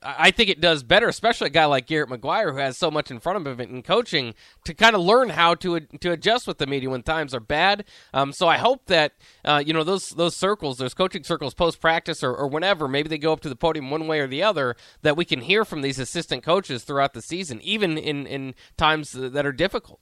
I 0.01 0.32
think 0.32 0.50
it 0.50 0.60
does 0.60 0.84
better, 0.84 1.08
especially 1.08 1.48
a 1.48 1.51
guy 1.51 1.65
like 1.65 1.88
Garrett 1.88 2.10
McGuire 2.10 2.51
who 2.51 2.58
has 2.58 2.77
so 2.77 2.91
much 2.91 3.10
in 3.10 3.20
front 3.20 3.46
of 3.46 3.60
him 3.60 3.75
in 3.75 3.82
coaching 3.84 4.34
to 4.65 4.74
kind 4.74 4.96
of 4.96 5.01
learn 5.01 5.29
how 5.29 5.56
to 5.56 5.79
to 5.79 6.12
adjust 6.12 6.48
with 6.48 6.58
the 6.58 6.67
media 6.67 6.89
when 6.89 7.03
times 7.03 7.34
are 7.34 7.39
bad. 7.39 7.86
Um, 8.13 8.34
so 8.34 8.48
I 8.48 8.58
hope 8.58 8.88
that 8.88 9.13
uh, 9.46 9.63
you 9.65 9.74
know 9.74 9.84
those 9.84 10.10
those 10.10 10.36
circles, 10.36 10.77
those 10.77 10.94
coaching 10.94 11.24
circles 11.24 11.53
post 11.53 11.79
practice 11.79 12.24
or, 12.24 12.36
or 12.36 12.48
whenever, 12.48 12.88
maybe 12.88 13.10
they 13.10 13.17
go 13.17 13.34
up 13.34 13.39
to 13.41 13.50
the 13.50 13.56
podium 13.56 13.89
one 13.89 14.08
way 14.08 14.20
or 14.20 14.27
the 14.27 14.44
other, 14.44 14.75
that 15.01 15.15
we 15.15 15.25
can 15.25 15.41
hear 15.41 15.63
from 15.63 15.82
these 15.82 16.00
assistant 16.00 16.44
coaches 16.44 16.84
throughout 16.84 17.13
the 17.13 17.22
season, 17.22 17.62
even 17.62 17.98
in 17.98 18.27
in 18.27 18.56
times 18.75 19.12
that 19.12 19.46
are 19.46 19.51
difficult. 19.51 20.01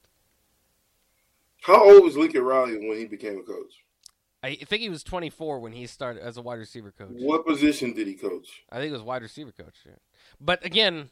How 1.62 1.84
old 1.84 2.04
was 2.04 2.18
Lincoln 2.18 2.44
Riley 2.44 2.78
when 2.78 2.98
he 2.98 3.06
became 3.06 3.40
a 3.40 3.44
coach? 3.44 3.85
I 4.46 4.56
think 4.56 4.84
he 4.84 4.90
was 4.90 5.04
24 5.04 5.60
when 5.60 5.72
he 5.72 5.88
started 5.88 6.22
as 6.22 6.38
a 6.38 6.42
wide 6.42 6.60
receiver 6.60 6.92
coach. 6.92 7.16
What 7.18 7.48
position 7.48 7.94
did 7.94 8.06
he 8.06 8.14
coach? 8.14 8.64
I 8.72 8.78
think 8.78 8.90
it 8.90 8.94
was 8.94 9.02
wide 9.02 9.24
receiver 9.24 9.52
coach. 9.52 9.78
Yeah. 9.84 9.94
But 10.40 10.64
again, 10.64 11.10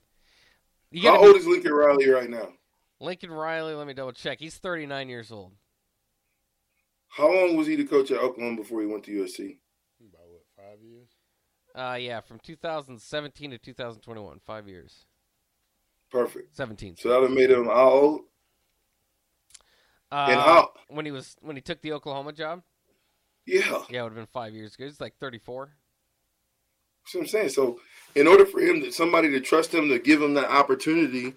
how 1.02 1.18
old 1.18 1.34
be... 1.34 1.40
is 1.40 1.48
Lincoln 1.48 1.74
Riley 1.74 2.08
right 2.10 2.30
now? 2.30 2.50
Lincoln 3.00 3.32
Riley, 3.32 3.74
let 3.74 3.88
me 3.88 3.94
double 3.94 4.12
check. 4.12 4.40
He's 4.40 4.58
39 4.58 5.10
years 5.10 5.32
old. 5.32 5.54
How 7.08 7.26
long 7.26 7.58
was 7.58 7.66
he 7.66 7.76
the 7.76 7.86
coach 7.86 8.12
at 8.12 8.20
Oklahoma 8.20 8.58
before 8.58 8.82
he 8.82 8.88
went 8.88 9.04
to 9.06 9.12
USC? 9.12 9.58
About 10.00 10.28
what, 10.30 10.44
five 10.56 10.80
years? 10.84 11.10
Uh, 11.74 11.96
yeah, 11.96 12.22
from 12.22 12.40
2017 12.40 13.50
to 13.50 13.58
2021, 13.58 14.42
five 14.46 14.68
years. 14.68 15.06
Perfect. 16.12 16.56
17. 16.56 16.98
So 16.98 17.10
that 17.10 17.20
would 17.20 17.32
have 17.32 17.38
made 17.38 17.50
him 17.50 17.66
how 17.66 17.90
old? 17.90 18.22
Uh, 20.12 20.28
and 20.30 20.40
how? 20.40 20.72
When 20.90 21.06
he 21.06 21.12
was 21.12 21.36
when 21.42 21.56
he 21.56 21.62
took 21.64 21.82
the 21.82 21.94
Oklahoma 21.94 22.34
job. 22.34 22.62
Yeah. 23.46 23.84
Yeah, 23.90 24.02
it 24.02 24.04
would 24.04 24.12
have 24.12 24.16
been 24.16 24.26
five 24.28 24.54
years 24.54 24.76
ago. 24.76 24.86
He's 24.86 25.02
like 25.02 25.16
34. 25.20 25.72
That's 27.04 27.16
what 27.16 27.22
I'm 27.22 27.28
saying. 27.28 27.50
So, 27.50 27.80
in 28.16 28.28
order 28.28 28.46
for 28.46 28.62
him, 28.62 28.82
to, 28.82 28.92
somebody 28.92 29.30
to 29.32 29.40
trust 29.42 29.74
him 29.74 29.90
to 29.90 30.00
give 30.00 30.22
him 30.22 30.34
that 30.36 30.50
opportunity, 30.50 31.34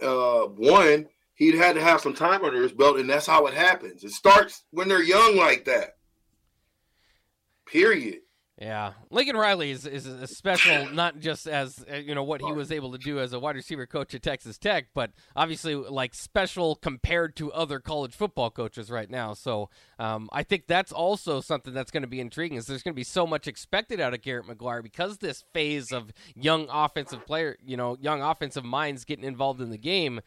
uh, 0.00 0.42
one, 0.42 1.06
he'd 1.34 1.54
had 1.54 1.74
to 1.74 1.82
have 1.82 2.00
some 2.00 2.14
time 2.14 2.44
under 2.44 2.62
his 2.62 2.72
belt, 2.72 2.98
and 2.98 3.10
that's 3.10 3.26
how 3.26 3.46
it 3.46 3.54
happens. 3.54 4.02
It 4.04 4.12
starts 4.12 4.64
when 4.70 4.88
they're 4.88 5.02
young 5.02 5.36
like 5.36 5.66
that. 5.66 5.96
Period. 7.66 8.20
Yeah, 8.60 8.92
Lincoln 9.10 9.38
Riley 9.38 9.70
is 9.70 9.86
is 9.86 10.04
a 10.04 10.26
special, 10.26 10.92
not 10.92 11.18
just 11.18 11.46
as 11.48 11.82
uh, 11.90 11.96
you 11.96 12.14
know 12.14 12.24
what 12.24 12.42
he 12.42 12.52
was 12.52 12.70
able 12.70 12.92
to 12.92 12.98
do 12.98 13.18
as 13.18 13.32
a 13.32 13.40
wide 13.40 13.56
receiver 13.56 13.86
coach 13.86 14.14
at 14.14 14.22
Texas 14.22 14.58
Tech, 14.58 14.88
but 14.92 15.12
obviously 15.34 15.74
like 15.74 16.14
special 16.14 16.74
compared 16.74 17.36
to 17.36 17.50
other 17.52 17.80
college 17.80 18.14
football 18.14 18.50
coaches 18.50 18.90
right 18.90 19.08
now. 19.08 19.32
So 19.32 19.70
um, 19.98 20.28
I 20.30 20.42
think 20.42 20.66
that's 20.66 20.92
also 20.92 21.40
something 21.40 21.72
that's 21.72 21.90
going 21.90 22.02
to 22.02 22.06
be 22.06 22.20
intriguing. 22.20 22.58
Is 22.58 22.66
there's 22.66 22.82
going 22.82 22.92
to 22.92 23.00
be 23.00 23.02
so 23.02 23.26
much 23.26 23.48
expected 23.48 23.98
out 23.98 24.12
of 24.12 24.20
Garrett 24.20 24.46
McGuire 24.46 24.82
because 24.82 25.16
this 25.18 25.42
phase 25.54 25.90
of 25.90 26.12
young 26.34 26.68
offensive 26.70 27.24
player, 27.24 27.56
you 27.64 27.78
know, 27.78 27.96
young 27.98 28.20
offensive 28.20 28.64
minds 28.64 29.06
getting 29.06 29.24
involved 29.24 29.62
in 29.62 29.70
the 29.70 29.78
game 29.78 30.20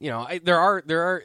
you 0.00 0.10
know, 0.10 0.20
I, 0.20 0.38
there 0.38 0.58
are 0.58 0.82
there 0.86 1.02
are 1.02 1.22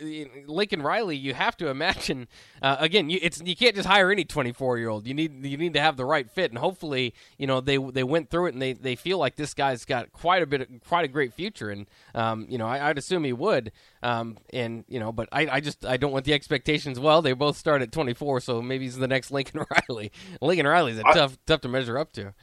Lincoln 0.47 0.81
Riley. 0.81 1.15
You 1.15 1.35
have 1.35 1.55
to 1.57 1.67
imagine 1.67 2.27
uh, 2.61 2.77
again. 2.79 3.09
You, 3.09 3.19
it's 3.21 3.39
you 3.43 3.55
can't 3.55 3.75
just 3.75 3.87
hire 3.87 4.11
any 4.11 4.23
24 4.23 4.79
year 4.79 4.89
old. 4.89 5.05
You 5.05 5.13
need 5.13 5.45
you 5.45 5.57
need 5.57 5.73
to 5.73 5.81
have 5.81 5.95
the 5.95 6.05
right 6.05 6.29
fit, 6.29 6.49
and 6.49 6.57
hopefully, 6.57 7.13
you 7.37 7.45
know, 7.45 7.61
they 7.61 7.77
they 7.77 8.03
went 8.03 8.31
through 8.31 8.47
it 8.47 8.53
and 8.53 8.61
they, 8.61 8.73
they 8.73 8.95
feel 8.95 9.19
like 9.19 9.35
this 9.35 9.53
guy's 9.53 9.85
got 9.85 10.11
quite 10.11 10.41
a 10.41 10.47
bit 10.47 10.61
of, 10.61 10.67
quite 10.87 11.05
a 11.05 11.07
great 11.07 11.33
future, 11.33 11.69
and 11.69 11.85
um, 12.15 12.47
you 12.49 12.57
know, 12.57 12.65
I, 12.65 12.87
would 12.87 12.97
assume 12.97 13.23
he 13.23 13.33
would. 13.33 13.71
Um, 14.01 14.37
and 14.51 14.85
you 14.87 14.99
know, 14.99 15.11
but 15.11 15.29
I, 15.31 15.47
I 15.47 15.59
just 15.59 15.85
I 15.85 15.97
don't 15.97 16.11
want 16.11 16.25
the 16.25 16.33
expectations. 16.33 16.99
Well, 16.99 17.21
they 17.21 17.33
both 17.33 17.57
start 17.57 17.83
at 17.83 17.91
24, 17.91 18.39
so 18.39 18.61
maybe 18.61 18.85
he's 18.85 18.97
the 18.97 19.07
next 19.07 19.29
Lincoln 19.31 19.63
Riley. 19.69 20.11
Lincoln 20.41 20.65
Riley's 20.65 20.97
a 20.97 21.07
I, 21.07 21.13
tough 21.13 21.37
tough 21.45 21.61
to 21.61 21.67
measure 21.67 21.99
up 21.99 22.11
to. 22.13 22.33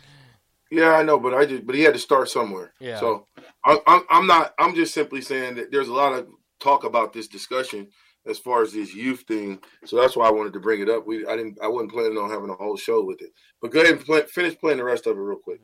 Yeah, 0.71 0.93
I 0.93 1.03
know, 1.03 1.19
but 1.19 1.35
I 1.35 1.47
just 1.47 1.67
but 1.67 1.75
he 1.75 1.83
had 1.83 1.95
to 1.95 2.01
start 2.01 2.29
somewhere. 2.29 2.73
Yeah. 2.79 3.01
So 3.01 3.27
I, 3.65 3.79
I'm 3.87 4.03
I'm 4.09 4.27
not 4.27 4.55
I'm 4.59 4.75
just 4.75 4.95
simply 4.95 5.21
saying 5.21 5.57
that 5.57 5.73
there's 5.73 5.89
a 5.89 5.93
lot 5.93 6.13
of 6.13 6.29
talk 6.61 6.85
about 6.85 7.13
this 7.13 7.27
discussion 7.27 7.89
as 8.27 8.39
far 8.39 8.63
as 8.63 8.73
this 8.73 8.95
youth 8.95 9.23
thing. 9.27 9.61
So 9.85 9.97
that's 9.97 10.17
why 10.17 10.29
I 10.29 10.31
wanted 10.31 10.53
to 10.53 10.61
bring 10.61 10.81
it 10.81 10.89
up. 10.89 11.07
We 11.07 11.27
I 11.27 11.37
didn't 11.37 11.59
I 11.63 11.67
wasn't 11.67 11.93
planning 11.93 12.19
on 12.19 12.31
having 12.31 12.51
a 12.51 12.55
whole 12.55 12.77
show 12.77 13.05
with 13.05 13.21
it. 13.21 13.33
But 13.61 13.73
go 13.73 13.81
ahead 13.81 13.95
and 13.95 14.05
play, 14.05 14.23
finish 14.23 14.59
playing 14.59 14.79
the 14.79 14.85
rest 14.85 15.07
of 15.07 15.17
it 15.17 15.21
real 15.21 15.39
quick. 15.39 15.61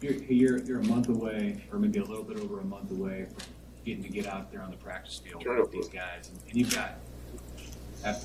You're, 0.00 0.14
you're 0.14 0.58
you're 0.58 0.80
a 0.80 0.84
month 0.84 1.08
away, 1.08 1.64
or 1.72 1.78
maybe 1.78 2.00
a 2.00 2.04
little 2.04 2.24
bit 2.24 2.38
over 2.40 2.60
a 2.60 2.64
month 2.64 2.90
away 2.90 3.26
from 3.26 3.46
getting 3.84 4.02
to 4.02 4.10
get 4.10 4.26
out 4.26 4.50
there 4.50 4.62
on 4.62 4.70
the 4.70 4.76
practice 4.76 5.18
field 5.18 5.42
Turn 5.42 5.60
with 5.60 5.70
these 5.70 5.88
guys, 5.88 6.28
and, 6.28 6.38
and 6.48 6.56
you've 6.56 6.74
got 6.74 6.96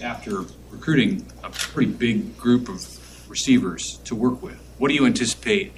after 0.01 0.45
recruiting 0.71 1.25
a 1.43 1.49
pretty 1.49 1.91
big 1.91 2.37
group 2.37 2.67
of 2.67 3.29
receivers 3.29 3.97
to 4.03 4.15
work 4.15 4.41
with. 4.41 4.59
What 4.79 4.87
do 4.87 4.95
you 4.95 5.05
anticipate 5.05 5.73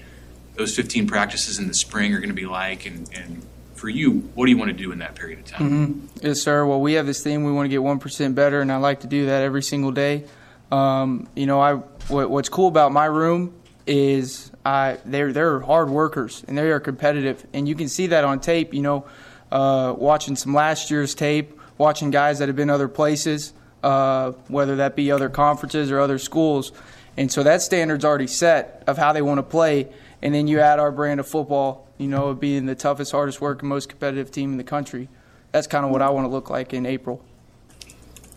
those 0.55 0.75
15 0.75 1.07
practices 1.07 1.59
in 1.59 1.67
the 1.67 1.73
spring 1.73 2.13
are 2.13 2.19
going 2.19 2.29
to 2.29 2.35
be 2.35 2.45
like? 2.45 2.85
And, 2.85 3.09
and 3.13 3.45
for 3.73 3.89
you, 3.89 4.29
what 4.35 4.45
do 4.45 4.51
you 4.51 4.57
want 4.57 4.69
to 4.69 4.77
do 4.77 4.91
in 4.91 4.99
that 4.99 5.15
period 5.15 5.39
of 5.39 5.45
time? 5.45 5.69
Mm-hmm. 5.69 6.25
Yes, 6.27 6.41
sir. 6.41 6.65
Well, 6.65 6.79
we 6.79 6.93
have 6.93 7.05
this 7.05 7.21
thing 7.21 7.43
we 7.43 7.51
want 7.51 7.65
to 7.65 7.69
get 7.69 7.81
1% 7.81 8.35
better, 8.35 8.61
and 8.61 8.71
I 8.71 8.77
like 8.77 9.01
to 9.01 9.07
do 9.07 9.25
that 9.25 9.41
every 9.41 9.63
single 9.63 9.91
day. 9.91 10.25
Um, 10.71 11.27
you 11.35 11.47
know, 11.47 11.59
I 11.59 11.73
what, 12.07 12.29
what's 12.29 12.47
cool 12.47 12.67
about 12.67 12.91
my 12.93 13.05
room 13.05 13.53
is 13.87 14.51
I 14.65 14.99
they're 15.03 15.33
they're 15.33 15.59
hard 15.59 15.89
workers 15.89 16.45
and 16.47 16.57
they 16.57 16.69
are 16.69 16.79
competitive, 16.79 17.45
and 17.53 17.67
you 17.67 17.75
can 17.75 17.89
see 17.89 18.07
that 18.07 18.23
on 18.23 18.39
tape. 18.39 18.73
You 18.73 18.81
know, 18.81 19.05
uh, 19.51 19.93
watching 19.97 20.35
some 20.35 20.53
last 20.53 20.89
year's 20.89 21.13
tape, 21.13 21.59
watching 21.77 22.09
guys 22.09 22.39
that 22.39 22.47
have 22.47 22.55
been 22.55 22.69
other 22.69 22.87
places, 22.87 23.53
uh, 23.83 24.31
whether 24.47 24.77
that 24.77 24.95
be 24.95 25.11
other 25.11 25.27
conferences 25.27 25.91
or 25.91 25.99
other 25.99 26.19
schools, 26.19 26.71
and 27.21 27.31
so 27.31 27.43
that 27.43 27.61
standard's 27.61 28.03
already 28.03 28.25
set 28.25 28.83
of 28.87 28.97
how 28.97 29.13
they 29.13 29.21
want 29.21 29.37
to 29.37 29.43
play. 29.43 29.87
And 30.23 30.33
then 30.33 30.47
you 30.47 30.59
add 30.59 30.79
our 30.79 30.91
brand 30.91 31.19
of 31.19 31.27
football, 31.27 31.87
you 31.99 32.07
know, 32.07 32.33
being 32.33 32.65
the 32.65 32.73
toughest, 32.73 33.11
hardest 33.11 33.39
working, 33.39 33.69
most 33.69 33.89
competitive 33.89 34.31
team 34.31 34.51
in 34.53 34.57
the 34.57 34.63
country. 34.63 35.07
That's 35.51 35.67
kind 35.67 35.85
of 35.85 35.91
what 35.91 36.01
I 36.01 36.09
want 36.09 36.25
to 36.25 36.29
look 36.29 36.49
like 36.49 36.73
in 36.73 36.87
April. 36.87 37.23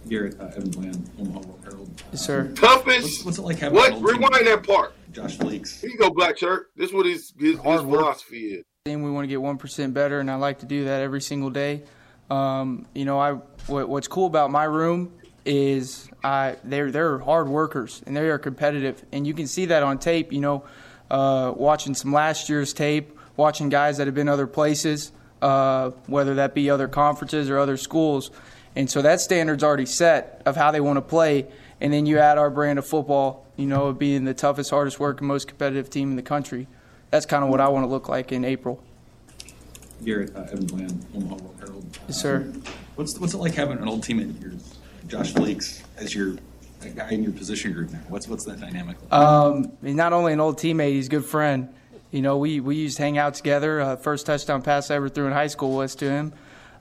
Garrett, 0.06 0.38
uh, 0.38 0.48
Evan 0.48 0.70
Bland, 0.70 1.10
Omaha 1.18 1.38
World 1.40 1.60
Herald. 1.64 2.02
Yes, 2.12 2.26
sir. 2.26 2.52
Toughest. 2.52 3.24
What's, 3.24 3.24
what's 3.24 3.38
it 3.38 3.42
like 3.42 3.58
having 3.58 3.76
What? 3.78 3.92
an 3.92 3.96
team- 3.96 4.04
Rewind 4.06 4.46
that 4.46 4.66
part. 4.66 4.92
Josh 5.12 5.38
Fleeks. 5.38 5.80
Here 5.80 5.88
you 5.88 5.96
go, 5.96 6.10
Black 6.10 6.36
Shirt. 6.36 6.66
This 6.76 6.88
is 6.90 6.94
what 6.94 7.06
his 7.06 7.32
his, 7.38 7.52
his 7.52 7.80
philosophy 7.80 8.56
is. 8.56 8.64
Thing 8.84 9.02
we 9.02 9.10
want 9.10 9.24
to 9.24 9.28
get 9.28 9.40
one 9.40 9.56
percent 9.56 9.94
better, 9.94 10.20
and 10.20 10.30
I 10.30 10.34
like 10.34 10.58
to 10.58 10.66
do 10.66 10.84
that 10.84 11.00
every 11.00 11.22
single 11.22 11.48
day. 11.48 11.84
Um, 12.30 12.86
you 12.94 13.06
know, 13.06 13.18
I 13.18 13.32
what, 13.66 13.88
what's 13.88 14.08
cool 14.08 14.26
about 14.26 14.50
my 14.50 14.64
room 14.64 15.12
is 15.44 16.08
I 16.22 16.56
they're 16.64 16.90
they're 16.90 17.18
hard 17.18 17.48
workers 17.48 18.02
and 18.06 18.16
they 18.16 18.28
are 18.28 18.38
competitive, 18.38 19.04
and 19.12 19.26
you 19.26 19.34
can 19.34 19.46
see 19.46 19.66
that 19.66 19.82
on 19.82 19.98
tape. 19.98 20.32
You 20.32 20.40
know, 20.40 20.64
uh, 21.10 21.52
watching 21.56 21.94
some 21.94 22.12
last 22.12 22.48
year's 22.48 22.72
tape, 22.72 23.16
watching 23.36 23.68
guys 23.68 23.98
that 23.98 24.06
have 24.06 24.14
been 24.14 24.28
other 24.28 24.46
places, 24.46 25.12
uh, 25.42 25.90
whether 26.06 26.34
that 26.36 26.54
be 26.54 26.70
other 26.70 26.88
conferences 26.88 27.50
or 27.50 27.58
other 27.58 27.76
schools, 27.76 28.30
and 28.76 28.90
so 28.90 29.02
that 29.02 29.20
standard's 29.20 29.62
already 29.62 29.86
set 29.86 30.42
of 30.46 30.56
how 30.56 30.70
they 30.70 30.80
want 30.80 30.96
to 30.96 31.02
play. 31.02 31.46
And 31.80 31.92
then 31.92 32.06
you 32.06 32.18
add 32.18 32.38
our 32.38 32.50
brand 32.50 32.78
of 32.78 32.86
football, 32.86 33.46
you 33.56 33.66
know, 33.66 33.92
being 33.92 34.24
the 34.24 34.32
toughest, 34.32 34.70
hardest 34.70 34.98
working, 34.98 35.26
most 35.26 35.48
competitive 35.48 35.90
team 35.90 36.10
in 36.10 36.16
the 36.16 36.22
country. 36.22 36.66
That's 37.10 37.26
kind 37.26 37.44
of 37.44 37.50
what 37.50 37.60
I 37.60 37.68
want 37.68 37.84
to 37.84 37.88
look 37.88 38.08
like 38.08 38.32
in 38.32 38.44
April. 38.44 38.82
Garrett, 40.04 40.34
uh, 40.34 40.42
Evan 40.42 40.66
Bland, 40.66 41.06
Omaha 41.14 41.36
World 41.36 41.56
Herald. 41.58 41.98
Yes, 42.08 42.20
sir. 42.20 42.52
What's 42.94 43.18
what's 43.18 43.34
it 43.34 43.38
like 43.38 43.54
having 43.54 43.78
an 43.78 43.88
old 43.88 44.02
teammate, 44.02 44.40
your 44.40 44.52
Josh 45.06 45.32
Fleeks, 45.32 45.82
as 45.96 46.14
your 46.14 46.36
guy 46.94 47.10
in 47.10 47.22
your 47.22 47.32
position 47.32 47.72
group 47.72 47.90
now? 47.90 48.00
What's 48.08 48.28
what's 48.28 48.44
that 48.44 48.60
dynamic 48.60 48.96
like? 49.02 49.12
Um, 49.12 49.72
he's 49.82 49.94
not 49.94 50.12
only 50.12 50.32
an 50.32 50.40
old 50.40 50.58
teammate, 50.58 50.92
he's 50.92 51.06
a 51.06 51.10
good 51.10 51.24
friend. 51.24 51.72
You 52.10 52.22
know, 52.22 52.38
we, 52.38 52.60
we 52.60 52.76
used 52.76 52.98
to 52.98 53.02
hang 53.02 53.18
out 53.18 53.34
together. 53.34 53.80
Uh, 53.80 53.96
first 53.96 54.26
touchdown 54.26 54.62
pass 54.62 54.90
I 54.90 54.94
ever 54.94 55.08
threw 55.08 55.26
in 55.26 55.32
high 55.32 55.48
school 55.48 55.72
was 55.72 55.96
to 55.96 56.08
him. 56.08 56.32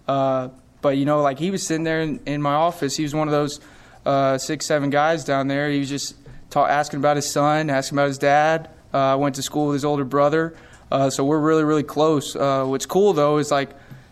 Uh, 0.07 0.49
but, 0.81 0.97
you 0.97 1.05
know, 1.05 1.23
like 1.23 1.39
he 1.39 1.49
was 1.49 1.65
sitting 1.65 1.83
there 1.83 2.01
in, 2.01 2.19
in 2.27 2.39
my 2.39 2.53
office. 2.53 2.95
He 2.95 3.01
was 3.03 3.15
one 3.15 3.27
of 3.27 3.31
those 3.31 3.59
uh, 4.05 4.37
six, 4.37 4.67
seven 4.67 4.91
guys 4.91 5.25
down 5.25 5.47
there. 5.47 5.71
He 5.71 5.79
was 5.79 5.89
just 5.89 6.15
ta- 6.51 6.67
asking 6.67 6.99
about 6.99 7.15
his 7.15 7.27
son, 7.27 7.71
asking 7.71 7.97
about 7.97 8.09
his 8.09 8.19
dad. 8.19 8.69
Uh, 8.93 8.97
I 8.97 9.15
went 9.15 9.35
to 9.35 9.41
school 9.41 9.67
with 9.67 9.75
his 9.75 9.85
older 9.85 10.05
brother. 10.05 10.55
Uh, 10.91 11.09
so 11.09 11.25
we're 11.25 11.39
really, 11.39 11.63
really 11.63 11.81
close. 11.81 12.35
Uh, 12.35 12.65
what's 12.65 12.85
cool, 12.85 13.13
though, 13.13 13.39
is 13.39 13.49
like, 13.49 13.71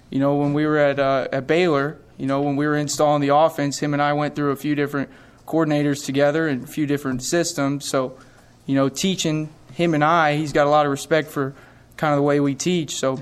you 0.09 0.17
know, 0.17 0.37
when 0.37 0.53
we 0.53 0.65
were 0.65 0.79
at, 0.79 0.97
at 0.97 1.45
Baylor, 1.45 1.99
you 2.21 2.27
know, 2.27 2.39
when 2.43 2.55
we 2.55 2.67
were 2.67 2.77
installing 2.77 3.19
the 3.19 3.35
offense, 3.35 3.79
him 3.79 3.93
and 3.93 4.01
I 4.01 4.13
went 4.13 4.35
through 4.35 4.51
a 4.51 4.55
few 4.55 4.75
different 4.75 5.09
coordinators 5.47 6.05
together 6.05 6.47
and 6.47 6.63
a 6.63 6.67
few 6.67 6.85
different 6.85 7.23
systems. 7.23 7.83
So, 7.85 8.15
you 8.67 8.75
know, 8.75 8.89
teaching 8.89 9.49
him 9.73 9.95
and 9.95 10.03
I, 10.03 10.35
he's 10.35 10.53
got 10.53 10.67
a 10.67 10.69
lot 10.69 10.85
of 10.85 10.91
respect 10.91 11.31
for 11.31 11.55
kind 11.97 12.13
of 12.13 12.17
the 12.17 12.21
way 12.23 12.39
we 12.39 12.53
teach. 12.53 12.95
So, 12.95 13.19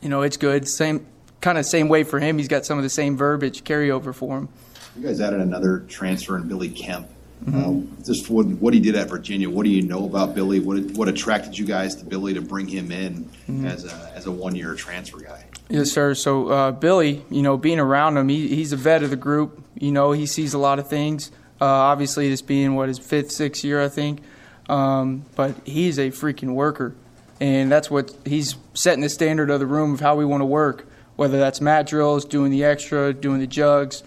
you 0.00 0.08
know, 0.08 0.22
it's 0.22 0.36
good. 0.36 0.68
Same 0.68 1.04
kind 1.40 1.58
of 1.58 1.66
same 1.66 1.88
way 1.88 2.04
for 2.04 2.20
him. 2.20 2.38
He's 2.38 2.46
got 2.46 2.64
some 2.64 2.78
of 2.78 2.84
the 2.84 2.88
same 2.88 3.16
verbiage 3.16 3.64
carryover 3.64 4.14
for 4.14 4.38
him. 4.38 4.48
You 4.96 5.02
guys 5.08 5.20
added 5.20 5.40
another 5.40 5.80
transfer 5.88 6.36
in 6.36 6.46
Billy 6.46 6.68
Kemp. 6.68 7.08
Mhm. 7.44 7.54
Uh, 7.98 8.04
just 8.04 8.30
what, 8.30 8.46
what 8.46 8.72
he 8.74 8.78
did 8.80 8.94
at 8.94 9.10
Virginia. 9.10 9.50
What 9.50 9.64
do 9.64 9.70
you 9.70 9.82
know 9.82 10.04
about 10.06 10.36
Billy? 10.36 10.60
What 10.60 10.78
what 10.92 11.08
attracted 11.08 11.58
you 11.58 11.66
guys 11.66 11.96
to 11.96 12.04
Billy 12.04 12.32
to 12.34 12.40
bring 12.40 12.68
him 12.68 12.92
in 12.92 13.28
Mhm. 13.50 13.66
as 13.66 13.84
a 13.84 14.12
as 14.14 14.26
a 14.26 14.30
one 14.30 14.54
year 14.54 14.74
transfer 14.76 15.18
guy? 15.18 15.44
Yes, 15.68 15.90
sir. 15.92 16.14
So 16.14 16.48
uh, 16.48 16.70
Billy, 16.72 17.24
you 17.30 17.42
know, 17.42 17.56
being 17.56 17.80
around 17.80 18.16
him, 18.16 18.28
he, 18.28 18.48
he's 18.48 18.72
a 18.72 18.76
vet 18.76 19.02
of 19.02 19.10
the 19.10 19.16
group. 19.16 19.64
You 19.74 19.92
know, 19.92 20.12
he 20.12 20.26
sees 20.26 20.54
a 20.54 20.58
lot 20.58 20.78
of 20.78 20.88
things. 20.88 21.30
Uh, 21.60 21.64
obviously, 21.64 22.28
this 22.28 22.42
being 22.42 22.74
what 22.74 22.88
his 22.88 22.98
fifth, 22.98 23.30
sixth 23.30 23.64
year, 23.64 23.82
I 23.82 23.88
think. 23.88 24.20
Um, 24.68 25.24
but 25.36 25.54
he's 25.64 25.98
a 25.98 26.10
freaking 26.10 26.54
worker, 26.54 26.94
and 27.40 27.70
that's 27.70 27.90
what 27.90 28.14
he's 28.24 28.56
setting 28.72 29.02
the 29.02 29.08
standard 29.08 29.50
of 29.50 29.60
the 29.60 29.66
room 29.66 29.94
of 29.94 30.00
how 30.00 30.16
we 30.16 30.24
want 30.24 30.40
to 30.40 30.46
work. 30.46 30.86
Whether 31.16 31.38
that's 31.38 31.60
mat 31.60 31.86
drills, 31.86 32.24
doing 32.24 32.50
the 32.50 32.64
extra, 32.64 33.12
doing 33.12 33.40
the 33.40 33.46
jugs, 33.46 34.02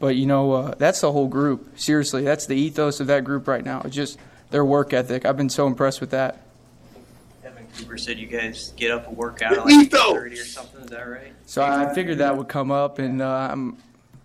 but 0.00 0.16
you 0.16 0.26
know, 0.26 0.52
uh, 0.52 0.74
that's 0.76 1.00
the 1.00 1.12
whole 1.12 1.28
group. 1.28 1.78
Seriously, 1.78 2.22
that's 2.22 2.46
the 2.46 2.56
ethos 2.56 3.00
of 3.00 3.06
that 3.06 3.24
group 3.24 3.46
right 3.46 3.64
now. 3.64 3.82
It's 3.84 3.94
just 3.94 4.18
their 4.50 4.64
work 4.64 4.92
ethic. 4.92 5.24
I've 5.24 5.36
been 5.36 5.50
so 5.50 5.66
impressed 5.66 6.00
with 6.00 6.10
that. 6.10 6.40
Evan 7.78 7.86
Cooper 7.86 7.98
said 7.98 8.18
you 8.18 8.26
guys 8.26 8.72
get 8.76 8.90
up 8.90 9.06
and 9.08 9.16
work 9.16 9.42
out 9.42 9.56
at 9.56 9.66
Me 9.66 9.78
like 9.78 9.90
though. 9.90 10.14
30 10.14 10.38
or 10.38 10.44
something. 10.44 10.80
Is 10.82 10.90
that 10.90 11.08
right? 11.08 11.32
So 11.46 11.62
I 11.62 11.92
figured 11.94 12.18
that 12.18 12.36
would 12.36 12.48
come 12.48 12.70
up, 12.70 12.98
and 12.98 13.22
uh, 13.22 13.48
I'm, 13.50 13.76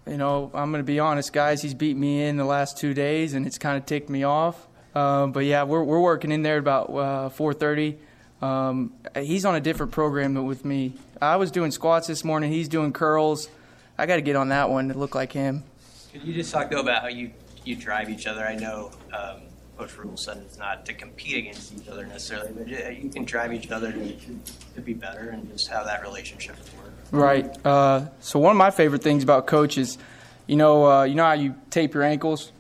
you 0.08 0.18
know, 0.18 0.52
I'm 0.54 0.72
going 0.72 0.80
to 0.80 0.86
be 0.86 1.00
honest, 1.00 1.34
guys. 1.34 1.62
He's 1.62 1.74
beat 1.74 1.96
me 1.96 2.24
in 2.24 2.38
the 2.38 2.46
last 2.46 2.78
two 2.78 2.94
days, 2.94 3.34
and 3.34 3.46
it's 3.46 3.58
kind 3.58 3.78
of 3.78 3.86
ticked 3.86 4.10
me 4.10 4.24
off. 4.24 4.68
Um, 4.96 5.32
but 5.32 5.46
yeah, 5.46 5.64
we're 5.64 5.84
we're 5.84 6.02
working 6.02 6.32
in 6.32 6.42
there 6.44 6.58
about 6.58 6.90
uh, 6.90 7.30
4:30. 7.30 7.98
Um, 8.42 8.94
he's 9.16 9.46
on 9.46 9.56
a 9.56 9.62
different 9.62 9.92
program 9.92 10.34
than 10.34 10.46
with 10.46 10.66
me. 10.66 10.94
I 11.22 11.38
was 11.38 11.50
doing 11.52 11.72
squats 11.72 12.08
this 12.08 12.24
morning. 12.24 12.52
He's 12.52 12.68
doing 12.68 12.92
curls. 12.92 13.50
I 13.98 14.06
got 14.06 14.16
to 14.16 14.22
get 14.22 14.36
on 14.36 14.50
that 14.50 14.70
one 14.70 14.90
to 14.90 14.98
look 14.98 15.16
like 15.16 15.32
him. 15.32 15.64
Could 16.12 16.24
you 16.24 16.34
just 16.34 16.52
talk 16.52 16.70
though 16.70 16.82
about 16.82 17.04
how 17.04 17.08
you 17.08 17.32
you 17.64 17.76
drive 17.76 18.10
each 18.10 18.28
other? 18.28 18.46
I 18.46 18.56
know 18.56 18.92
um, 19.14 19.42
Coach 19.84 19.98
Rhule 19.98 20.16
said 20.16 20.38
it's 20.38 20.58
not 20.58 20.86
to 20.86 20.94
compete 20.94 21.36
against 21.36 21.78
each 21.78 21.90
other 21.90 22.06
necessarily, 22.06 22.54
but 22.54 22.68
uh, 22.68 22.90
you 22.90 23.10
can 23.10 23.26
drive 23.26 23.52
each 23.52 23.70
other 23.70 23.92
to, 23.92 24.16
to 24.76 24.82
be 24.82 24.94
better 24.94 25.32
and 25.32 25.52
just 25.52 25.68
how 25.68 25.84
that 25.84 26.02
relationship 26.04 26.56
works. 26.78 27.12
Right. 27.12 27.66
Uh, 27.66 28.06
so 28.22 28.40
one 28.40 28.52
of 28.52 28.58
my 28.58 28.72
favorite 28.72 29.04
things 29.04 29.24
about 29.24 29.46
coach 29.46 29.78
is, 29.78 29.98
you 30.48 30.56
know, 30.56 30.90
uh, 30.90 31.04
you 31.04 31.16
know 31.16 31.26
how 31.26 31.34
you 31.34 31.56
tape 31.70 31.94
your 31.94 32.04
ankles, 32.04 32.54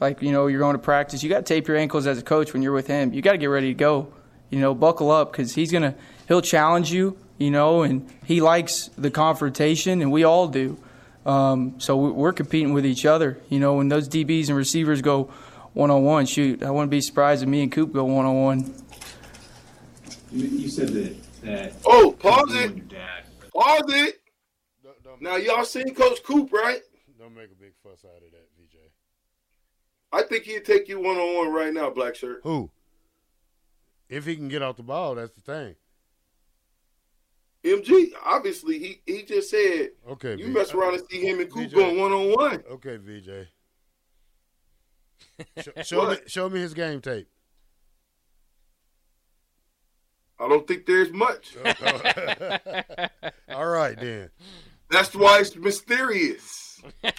like 0.00 0.20
you 0.20 0.32
know 0.32 0.48
you're 0.48 0.60
going 0.60 0.76
to 0.76 0.82
practice. 0.82 1.22
You 1.22 1.30
got 1.30 1.46
to 1.46 1.54
tape 1.54 1.66
your 1.66 1.78
ankles 1.78 2.06
as 2.06 2.18
a 2.18 2.22
coach 2.22 2.52
when 2.52 2.60
you're 2.60 2.72
with 2.74 2.88
him. 2.88 3.14
You 3.14 3.22
got 3.22 3.32
to 3.32 3.38
get 3.38 3.46
ready 3.46 3.68
to 3.68 3.74
go. 3.74 4.12
You 4.50 4.60
know, 4.60 4.74
buckle 4.74 5.10
up 5.10 5.32
because 5.32 5.54
he's 5.54 5.72
gonna 5.72 5.94
he'll 6.28 6.42
challenge 6.42 6.92
you. 6.92 7.16
You 7.38 7.50
know, 7.50 7.84
and 7.84 8.06
he 8.24 8.42
likes 8.42 8.90
the 8.98 9.10
confrontation, 9.10 10.02
and 10.02 10.12
we 10.12 10.24
all 10.24 10.46
do. 10.46 10.78
Um, 11.24 11.80
so 11.80 11.96
we're 11.96 12.34
competing 12.34 12.74
with 12.74 12.84
each 12.84 13.06
other. 13.06 13.38
You 13.48 13.60
know, 13.60 13.74
when 13.74 13.88
those 13.88 14.08
DBs 14.10 14.48
and 14.48 14.56
receivers 14.56 15.00
go 15.00 15.30
one 15.76 15.90
on 15.90 16.02
one, 16.04 16.24
shoot, 16.24 16.62
I 16.62 16.70
wouldn't 16.70 16.90
be 16.90 17.02
surprised 17.02 17.42
if 17.42 17.48
me 17.50 17.62
and 17.62 17.70
Coop 17.70 17.92
go 17.92 18.04
one 18.04 18.24
on 18.24 18.42
one. 18.42 18.74
You, 20.32 20.46
you 20.46 20.68
said 20.70 20.88
that 20.88 21.42
that. 21.42 21.74
Oh, 21.84 22.16
pause 22.18 22.48
you 22.48 22.60
it. 22.60 22.66
and 22.70 22.76
your 22.78 22.86
dad. 22.86 23.24
Pause 23.54 23.82
it. 23.88 24.20
Now 25.20 25.36
y'all 25.36 25.66
seen 25.66 25.94
Coach 25.94 26.22
Coop, 26.22 26.50
right? 26.50 26.80
Don't 27.18 27.34
make 27.34 27.52
a 27.52 27.54
big 27.54 27.74
fuss 27.82 28.06
out 28.06 28.22
of 28.22 28.30
that, 28.32 28.48
VJ. 28.58 28.76
I 30.12 30.22
think 30.22 30.44
he'd 30.44 30.64
take 30.64 30.88
you 30.88 30.98
one 30.98 31.18
on 31.18 31.36
one 31.36 31.52
right 31.52 31.72
now, 31.72 31.90
Black 31.90 32.14
Shirt. 32.14 32.40
Who? 32.42 32.70
If 34.08 34.24
he 34.24 34.34
can 34.34 34.48
get 34.48 34.62
off 34.62 34.76
the 34.76 34.82
ball, 34.82 35.14
that's 35.14 35.32
the 35.32 35.40
thing. 35.42 35.74
MG, 37.64 38.12
obviously, 38.24 38.78
he 38.78 39.02
he 39.04 39.24
just 39.24 39.50
said, 39.50 39.90
Okay, 40.08 40.36
you 40.36 40.46
V- 40.46 40.52
mess 40.52 40.72
around 40.72 40.94
and 40.94 41.02
see 41.10 41.20
him 41.20 41.40
and 41.40 41.50
Coop 41.50 41.68
VJ. 41.68 41.74
going 41.74 41.98
one 41.98 42.12
on 42.12 42.32
one. 42.32 42.62
Okay, 42.70 42.96
VJ. 42.96 43.48
Show, 45.60 45.72
show 45.82 46.10
me, 46.10 46.16
show 46.26 46.48
me 46.48 46.60
his 46.60 46.74
game 46.74 47.00
tape. 47.00 47.28
I 50.38 50.48
don't 50.48 50.66
think 50.66 50.84
there's 50.86 51.12
much. 51.12 51.56
All 53.48 53.66
right, 53.66 53.98
then. 53.98 54.30
That's 54.90 55.14
why 55.14 55.40
it's 55.40 55.56
mysterious. 55.56 56.82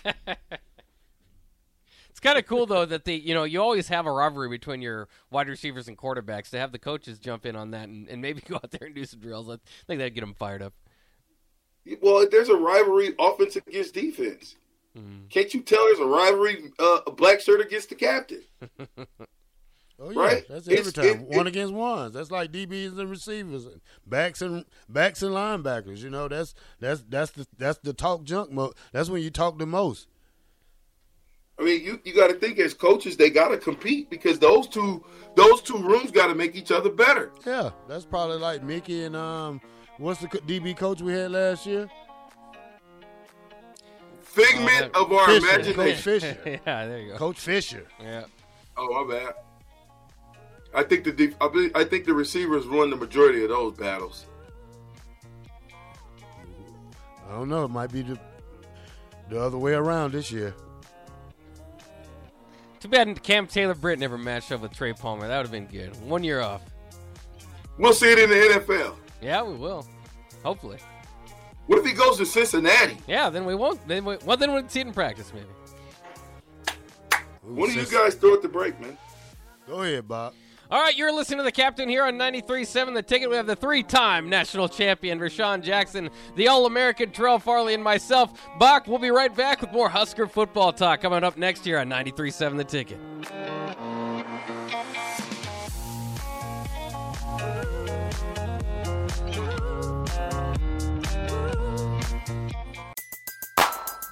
It's 2.10 2.22
kind 2.24 2.40
of 2.40 2.48
cool 2.48 2.66
though 2.66 2.84
that 2.84 3.06
the 3.06 3.14
you 3.14 3.36
know 3.36 3.44
you 3.44 3.62
always 3.62 3.90
have 3.90 4.08
a 4.08 4.12
rivalry 4.12 4.50
between 4.50 4.82
your 4.82 5.08
wide 5.30 5.48
receivers 5.48 5.88
and 5.88 5.96
quarterbacks. 5.96 6.50
To 6.50 6.58
have 6.58 6.72
the 6.72 6.80
coaches 6.80 7.20
jump 7.20 7.46
in 7.46 7.56
on 7.56 7.70
that 7.70 7.90
and, 7.90 8.10
and 8.10 8.24
maybe 8.24 8.42
go 8.42 8.56
out 8.56 8.72
there 8.72 8.88
and 8.88 8.96
do 8.96 9.06
some 9.06 9.20
drills, 9.20 9.48
I 9.48 9.60
think 9.86 10.00
that'd 10.00 10.16
get 10.16 10.22
them 10.22 10.34
fired 10.34 10.64
up. 10.64 10.74
Well, 12.02 12.28
there's 12.28 12.50
a 12.50 12.56
rivalry 12.56 13.14
offense 13.20 13.56
against 13.56 13.94
defense. 13.94 14.56
Mm-hmm. 14.98 15.28
Can't 15.30 15.54
you 15.54 15.62
tell 15.62 15.84
there's 15.86 16.00
a 16.00 16.06
rivalry 16.06 16.72
uh, 16.80 17.00
a 17.08 17.12
black 17.12 17.40
shirt 17.42 17.62
against 17.62 17.90
the 17.90 17.96
captain? 17.96 18.42
Oh 20.00 20.12
yeah, 20.12 20.20
Right? 20.20 20.46
that's 20.48 20.68
every 20.68 20.78
It's- 20.82 20.94
time 20.94 21.22
it- 21.22 21.36
one 21.36 21.48
it- 21.48 21.50
against 21.50 21.74
ones. 21.74 22.14
That's 22.14 22.30
like 22.30 22.52
DBs 22.52 23.00
and 23.00 23.10
receivers, 23.10 23.66
and 23.66 23.82
backs 24.06 24.44
and 24.44 24.64
backs 24.88 25.24
and 25.24 25.34
linebackers. 25.34 26.04
You 26.04 26.12
know, 26.12 26.28
that's 26.28 26.54
that's 26.80 27.04
that's 27.10 27.32
the 27.32 27.48
that's 27.58 27.80
the 27.80 27.94
talk 27.94 28.24
junk. 28.24 28.52
Mo- 28.52 28.74
that's 28.92 29.10
when 29.10 29.24
you 29.24 29.32
talk 29.32 29.58
the 29.58 29.66
most. 29.66 30.08
I 31.60 31.64
mean, 31.64 31.84
you, 31.84 32.00
you 32.06 32.14
got 32.14 32.28
to 32.28 32.36
think 32.36 32.60
as 32.60 32.76
coaches, 32.76 33.18
they 33.18 33.32
got 33.32 33.48
to 33.48 33.58
compete 33.58 34.12
because 34.12 34.38
those 34.38 34.68
two 34.68 35.04
those 35.36 35.64
two 35.64 35.80
rooms 35.82 36.12
got 36.12 36.28
to 36.28 36.36
make 36.36 36.56
each 36.56 36.70
other 36.72 36.92
better. 36.92 37.32
Yeah, 37.44 37.72
that's 37.88 38.06
probably 38.06 38.38
like 38.38 38.62
Mickey 38.62 39.06
and 39.06 39.16
um, 39.16 39.60
what's 39.98 40.22
the 40.22 40.28
DB 40.28 40.78
coach 40.78 41.02
we 41.02 41.14
had 41.14 41.32
last 41.32 41.66
year? 41.66 41.90
Figment 44.46 44.96
uh, 44.96 45.04
of 45.04 45.12
our 45.12 45.26
Fisher, 45.28 45.48
imagination. 45.48 45.76
Coach 45.76 46.02
Fisher. 46.02 46.38
yeah, 46.66 46.86
there 46.86 47.00
you 47.00 47.12
go. 47.12 47.18
Coach 47.18 47.40
Fisher. 47.40 47.86
Yeah. 48.02 48.26
Oh, 48.76 49.04
my 49.04 49.16
bad. 49.18 49.34
I 50.74 50.84
think 50.84 51.04
the 51.04 51.12
def- 51.12 51.36
I, 51.42 51.48
believe, 51.48 51.72
I 51.76 51.84
think 51.84 52.06
the 52.06 52.14
receivers 52.14 52.68
won 52.68 52.90
the 52.90 52.96
majority 52.96 53.44
of 53.44 53.50
those 53.50 53.76
battles. 53.76 54.26
I 57.28 57.32
don't 57.32 57.50
know. 57.50 57.66
It 57.66 57.70
might 57.70 57.92
be 57.92 58.04
the 58.04 58.20
the 59.30 59.42
other 59.42 59.58
way 59.58 59.74
around 59.74 60.14
this 60.14 60.32
year. 60.32 60.54
Too 62.80 62.88
bad 62.88 63.22
Cam 63.24 63.48
Taylor 63.48 63.74
Britt 63.74 64.00
never 64.00 64.18
matched 64.18 64.52
up 64.52 64.62
with 64.62 64.72
Trey 64.72 64.94
Palmer. 64.94 65.28
That 65.28 65.38
would 65.38 65.48
have 65.48 65.52
been 65.52 65.66
good. 65.66 66.00
One 66.04 66.24
year 66.24 66.42
off. 66.42 66.62
We'll 67.78 67.94
see 67.94 68.12
it 68.12 68.20
in 68.20 68.30
the 68.30 68.36
NFL. 68.36 68.96
Yeah, 69.22 69.44
we 69.44 69.56
will. 69.56 69.86
Hopefully. 70.44 70.78
What 71.68 71.80
if 71.80 71.86
he 71.86 71.94
goes 71.94 72.18
to 72.18 72.26
Cincinnati? 72.26 72.98
Yeah, 73.08 73.30
then 73.30 73.46
we 73.46 73.54
won't. 73.56 73.86
Then 73.88 74.06
we, 74.06 74.18
well, 74.26 74.38
then 74.38 74.54
we'll 74.54 74.68
see 74.68 74.80
it 74.80 74.88
in 74.88 74.94
practice, 74.94 75.32
maybe. 75.34 75.48
When 77.44 77.70
do 77.70 77.80
you 77.80 77.86
guys 77.86 78.16
throw 78.16 78.34
at 78.34 78.42
the 78.42 78.50
break, 78.50 78.80
man? 78.82 78.98
Go 79.68 79.82
ahead, 79.82 80.08
Bob. 80.08 80.34
All 80.70 80.82
right, 80.82 80.98
you're 80.98 81.14
listening 81.14 81.38
to 81.38 81.44
the 81.44 81.52
captain 81.52 81.88
here 81.88 82.04
on 82.04 82.16
93.7 82.16 82.94
The 82.94 83.02
Ticket. 83.02 83.30
We 83.30 83.38
have 83.38 83.48
the 83.48 83.56
three-time 83.56 84.30
national 84.30 84.68
champion, 84.68 85.18
Rashawn 85.18 85.64
Jackson, 85.64 86.10
the 86.36 86.50
All-American 86.50 87.12
Terrell 87.12 87.40
Farley, 87.40 87.74
and 87.74 87.82
myself, 87.82 88.38
Bach. 88.60 88.86
We'll 88.86 89.00
be 89.00 89.10
right 89.10 89.34
back 89.34 89.62
with 89.62 89.72
more 89.72 89.88
Husker 89.88 90.28
football 90.28 90.74
talk 90.74 91.00
coming 91.00 91.24
up 91.24 91.38
next 91.38 91.66
year 91.66 91.80
on 91.80 91.88
93.7 91.88 92.58
The 92.58 92.64
Ticket. 92.66 93.00